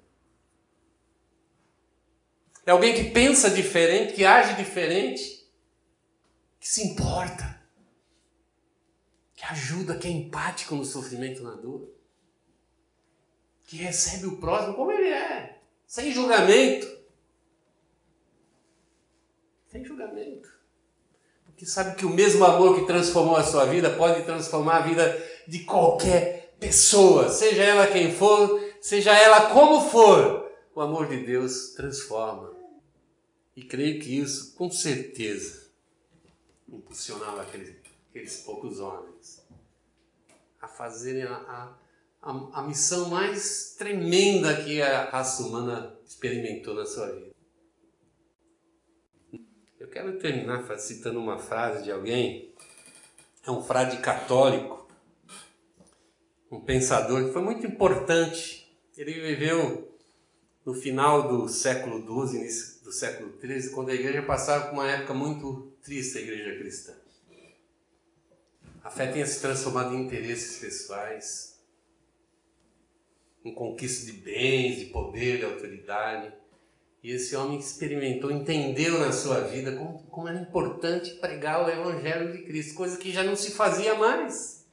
É 2.65 2.71
alguém 2.71 2.95
que 2.95 3.11
pensa 3.11 3.51
diferente, 3.51 4.13
que 4.13 4.25
age 4.25 4.55
diferente, 4.55 5.38
que 6.59 6.67
se 6.67 6.83
importa 6.83 7.59
que 9.39 9.45
ajuda, 9.45 9.97
que 9.97 10.05
é 10.05 10.11
empático 10.11 10.75
no 10.75 10.83
sofrimento, 10.83 11.41
na 11.41 11.51
dor, 11.51 11.89
que 13.63 13.77
recebe 13.77 14.25
o 14.25 14.35
próximo 14.35 14.73
como 14.73 14.91
ele 14.91 15.07
é, 15.07 15.59
sem 15.87 16.11
julgamento. 16.11 16.99
Sem 19.67 19.85
julgamento. 19.85 20.49
Porque 21.45 21.65
sabe 21.65 21.95
que 21.95 22.05
o 22.05 22.09
mesmo 22.09 22.43
amor 22.43 22.75
que 22.75 22.85
transformou 22.85 23.37
a 23.37 23.43
sua 23.43 23.65
vida 23.65 23.89
pode 23.91 24.23
transformar 24.23 24.77
a 24.77 24.87
vida 24.87 25.27
de 25.47 25.59
qualquer 25.59 26.55
pessoa, 26.59 27.29
seja 27.29 27.63
ela 27.63 27.87
quem 27.87 28.13
for, 28.13 28.61
seja 28.81 29.17
ela 29.17 29.51
como 29.51 29.89
for. 29.89 30.51
O 30.75 30.81
amor 30.81 31.07
de 31.07 31.25
Deus 31.25 31.73
transforma. 31.75 32.53
E 33.55 33.63
creio 33.63 34.01
que 34.01 34.19
isso, 34.19 34.53
com 34.55 34.69
certeza, 34.69 35.58
impulsionava 36.71 37.41
aqueles, 37.41 37.75
aqueles 38.09 38.41
poucos 38.41 38.79
homens 38.79 39.47
a 40.61 40.67
fazerem 40.67 41.23
a, 41.23 41.75
a, 42.21 42.29
a, 42.53 42.61
missão 42.63 43.09
mais 43.09 43.75
tremenda 43.77 44.63
que 44.63 44.81
a 44.81 45.09
raça 45.09 45.43
humana 45.43 45.97
experimentou 46.05 46.75
na 46.75 46.85
sua 46.85 47.11
vida. 47.11 47.31
Eu 49.79 49.87
quero 49.87 50.17
terminar 50.19 50.77
citando 50.77 51.19
uma 51.19 51.39
frase 51.39 51.83
de 51.83 51.91
alguém, 51.91 52.53
é 53.45 53.51
um 53.51 53.63
frade 53.63 53.97
católico, 53.99 54.87
um 56.51 56.59
pensador 56.59 57.25
que 57.25 57.31
foi 57.31 57.41
muito 57.41 57.65
importante. 57.65 58.69
Ele 58.97 59.13
viveu 59.13 59.97
no 60.65 60.73
final 60.73 61.29
do 61.29 61.47
século 61.47 62.01
XII, 62.01 62.41
início 62.41 62.78
do 62.89 62.93
século 62.93 63.39
XIII, 63.39 63.69
quando 63.69 63.89
a 63.89 63.93
igreja 63.93 64.23
passava 64.23 64.65
por 64.65 64.73
uma 64.73 64.89
época 64.89 65.13
muito 65.13 65.71
triste, 65.83 66.17
a 66.17 66.21
igreja 66.21 66.57
cristã. 66.57 66.93
A 68.83 68.89
fé 68.89 69.11
tinha 69.11 69.25
se 69.27 69.39
transformado 69.39 69.93
em 69.93 70.05
interesses 70.05 70.57
pessoais, 70.57 71.61
em 73.45 73.53
conquista 73.53 74.11
de 74.11 74.13
bens, 74.13 74.79
de 74.79 74.85
poder, 74.85 75.37
de 75.37 75.45
autoridade. 75.45 76.33
E 77.03 77.11
esse 77.11 77.35
homem 77.35 77.59
experimentou, 77.59 78.31
entendeu 78.31 78.99
na 78.99 79.11
sua 79.11 79.41
vida 79.41 79.75
como, 79.77 79.99
como 80.05 80.27
era 80.27 80.41
importante 80.41 81.13
pregar 81.15 81.63
o 81.63 81.69
Evangelho 81.69 82.31
de 82.31 82.43
Cristo, 82.43 82.73
coisa 82.73 82.97
que 82.97 83.11
já 83.11 83.23
não 83.23 83.35
se 83.35 83.51
fazia 83.51 83.93
mais. 83.93 84.67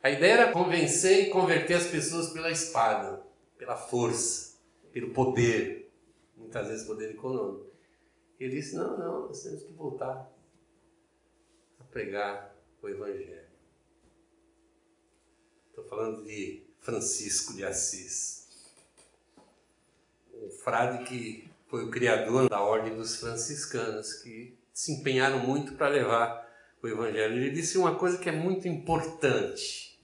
A 0.00 0.10
ideia 0.10 0.34
era 0.34 0.52
convencer 0.52 1.24
e 1.26 1.30
converter 1.30 1.74
as 1.74 1.88
pessoas 1.88 2.28
pela 2.28 2.52
espada, 2.52 3.20
pela 3.58 3.76
força, 3.76 4.56
pelo 4.92 5.10
poder, 5.10 5.77
muitas 6.48 6.68
vezes 6.68 6.86
poder 6.86 7.10
econômico. 7.10 7.66
Ele 8.40 8.56
disse: 8.56 8.74
não, 8.74 8.98
não, 8.98 9.28
nós 9.28 9.42
temos 9.42 9.62
que 9.62 9.72
voltar 9.72 10.30
a 11.78 11.84
pregar 11.84 12.56
o 12.82 12.88
Evangelho. 12.88 13.46
Estou 15.68 15.84
falando 15.84 16.24
de 16.24 16.62
Francisco 16.80 17.54
de 17.54 17.64
Assis, 17.64 18.48
um 20.34 20.50
frade 20.50 21.04
que 21.04 21.48
foi 21.68 21.84
o 21.84 21.90
criador 21.90 22.48
da 22.48 22.60
ordem 22.60 22.96
dos 22.96 23.16
franciscanos, 23.16 24.14
que 24.14 24.56
se 24.72 24.92
empenharam 24.92 25.40
muito 25.40 25.74
para 25.74 25.88
levar 25.88 26.48
o 26.82 26.88
Evangelho. 26.88 27.34
Ele 27.34 27.50
disse 27.50 27.76
uma 27.76 27.96
coisa 27.96 28.18
que 28.18 28.28
é 28.28 28.32
muito 28.32 28.66
importante. 28.66 29.98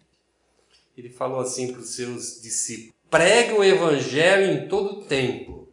Ele 0.97 1.09
falou 1.09 1.41
assim 1.41 1.73
para 1.73 1.81
os 1.81 1.95
seus 1.95 2.41
discípulos: 2.43 2.95
pregue 3.11 3.53
o 3.55 3.65
Evangelho 3.65 4.53
em 4.53 4.69
todo 4.69 5.07
tempo. 5.07 5.64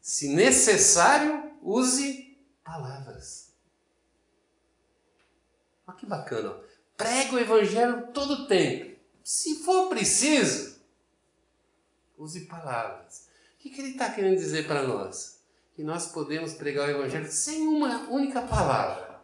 Se 0.00 0.28
necessário, 0.28 1.52
use 1.62 2.38
palavras. 2.64 3.52
Olha 5.86 5.96
que 5.96 6.06
bacana. 6.06 6.56
Pregue 6.96 7.34
o 7.34 7.38
Evangelho 7.38 8.08
todo 8.12 8.46
tempo. 8.46 8.96
Se 9.22 9.56
for 9.62 9.88
preciso, 9.88 10.80
use 12.16 12.40
palavras. 12.46 13.28
O 13.54 13.58
que, 13.58 13.70
que 13.70 13.80
ele 13.80 13.90
está 13.90 14.10
querendo 14.10 14.36
dizer 14.36 14.66
para 14.66 14.82
nós? 14.82 15.40
Que 15.74 15.82
nós 15.82 16.06
podemos 16.06 16.54
pregar 16.54 16.88
o 16.88 16.90
Evangelho 16.90 17.30
sem 17.30 17.66
uma 17.66 18.08
única 18.10 18.42
palavra. 18.42 19.20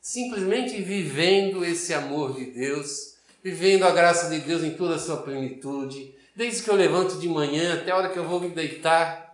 Simplesmente 0.00 0.80
vivendo 0.82 1.64
esse 1.64 1.92
amor 1.92 2.34
de 2.34 2.50
Deus, 2.50 3.16
vivendo 3.42 3.84
a 3.84 3.92
graça 3.92 4.28
de 4.28 4.40
Deus 4.40 4.62
em 4.62 4.76
toda 4.76 4.96
a 4.96 4.98
sua 4.98 5.22
plenitude, 5.22 6.14
desde 6.34 6.62
que 6.62 6.70
eu 6.70 6.76
levanto 6.76 7.18
de 7.18 7.28
manhã 7.28 7.74
até 7.74 7.90
a 7.90 7.96
hora 7.96 8.10
que 8.10 8.18
eu 8.18 8.28
vou 8.28 8.40
me 8.40 8.50
deitar, 8.50 9.25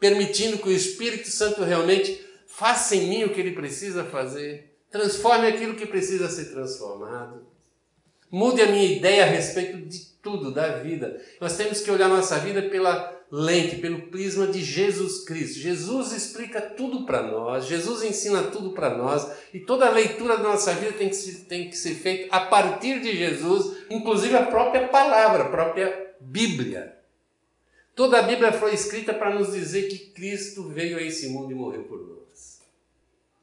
permitindo 0.00 0.58
que 0.58 0.68
o 0.68 0.72
Espírito 0.72 1.28
Santo 1.28 1.62
realmente 1.62 2.24
faça 2.46 2.96
em 2.96 3.08
mim 3.08 3.24
o 3.24 3.30
que 3.30 3.40
ele 3.40 3.52
precisa 3.52 4.04
fazer, 4.04 4.76
transforme 4.90 5.46
aquilo 5.46 5.74
que 5.74 5.86
precisa 5.86 6.28
ser 6.28 6.46
transformado, 6.46 7.46
mude 8.30 8.60
a 8.60 8.66
minha 8.66 8.84
ideia 8.84 9.24
a 9.24 9.28
respeito 9.28 9.76
de 9.78 10.06
tudo, 10.22 10.52
da 10.52 10.78
vida. 10.78 11.20
Nós 11.40 11.56
temos 11.56 11.80
que 11.80 11.90
olhar 11.90 12.08
nossa 12.08 12.38
vida 12.38 12.62
pela 12.62 13.16
lente, 13.30 13.76
pelo 13.76 14.08
prisma 14.08 14.46
de 14.46 14.62
Jesus 14.62 15.24
Cristo. 15.24 15.58
Jesus 15.58 16.12
explica 16.12 16.60
tudo 16.60 17.04
para 17.04 17.22
nós, 17.22 17.66
Jesus 17.66 18.02
ensina 18.02 18.44
tudo 18.44 18.72
para 18.72 18.96
nós, 18.96 19.30
e 19.52 19.60
toda 19.60 19.86
a 19.86 19.90
leitura 19.90 20.36
da 20.36 20.42
nossa 20.42 20.72
vida 20.74 20.92
tem 20.92 21.08
que, 21.08 21.16
ser, 21.16 21.44
tem 21.44 21.68
que 21.68 21.76
ser 21.76 21.94
feita 21.94 22.34
a 22.34 22.40
partir 22.40 23.00
de 23.00 23.16
Jesus, 23.16 23.76
inclusive 23.90 24.36
a 24.36 24.46
própria 24.46 24.88
palavra, 24.88 25.44
a 25.44 25.48
própria 25.48 26.14
Bíblia. 26.20 26.97
Toda 27.98 28.20
a 28.20 28.22
Bíblia 28.22 28.52
foi 28.52 28.74
escrita 28.74 29.12
para 29.12 29.34
nos 29.34 29.50
dizer 29.50 29.88
que 29.88 29.98
Cristo 29.98 30.68
veio 30.68 30.98
a 30.98 31.02
esse 31.02 31.30
mundo 31.30 31.50
e 31.50 31.54
morreu 31.56 31.82
por 31.82 31.98
nós. 31.98 32.62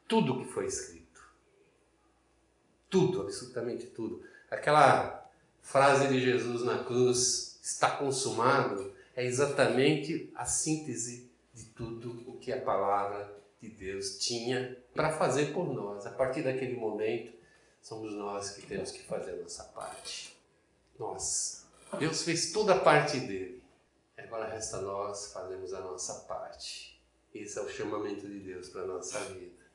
Tudo 0.07 0.39
que 0.39 0.45
foi 0.45 0.65
escrito. 0.65 1.21
Tudo, 2.89 3.23
absolutamente 3.23 3.87
tudo. 3.87 4.23
Aquela 4.49 5.29
frase 5.61 6.07
de 6.07 6.21
Jesus 6.21 6.63
na 6.63 6.85
cruz, 6.85 7.59
está 7.61 7.97
consumado, 7.97 8.93
é 9.13 9.25
exatamente 9.25 10.31
a 10.33 10.45
síntese 10.45 11.29
de 11.53 11.65
tudo 11.65 12.23
o 12.25 12.37
que 12.37 12.53
a 12.53 12.61
palavra 12.61 13.37
de 13.61 13.67
Deus 13.67 14.19
tinha 14.19 14.77
para 14.93 15.11
fazer 15.17 15.51
por 15.51 15.73
nós. 15.73 16.05
A 16.05 16.11
partir 16.11 16.43
daquele 16.43 16.77
momento, 16.77 17.33
somos 17.81 18.13
nós 18.13 18.51
que 18.51 18.61
temos 18.61 18.89
que 18.89 19.03
fazer 19.03 19.31
a 19.31 19.43
nossa 19.43 19.65
parte. 19.65 20.33
Nós. 20.97 21.65
Deus 21.99 22.23
fez 22.23 22.53
toda 22.53 22.75
a 22.75 22.79
parte 22.79 23.19
dele. 23.19 23.54
É, 24.17 24.23
agora 24.23 24.47
resta 24.47 24.81
nós 24.81 25.33
fazermos 25.33 25.73
a 25.73 25.81
nossa 25.81 26.25
parte. 26.25 27.01
Esse 27.33 27.59
é 27.59 27.61
o 27.61 27.69
chamamento 27.69 28.27
de 28.27 28.39
Deus 28.39 28.69
para 28.69 28.83
a 28.83 28.87
nossa 28.87 29.19
vida. 29.25 29.65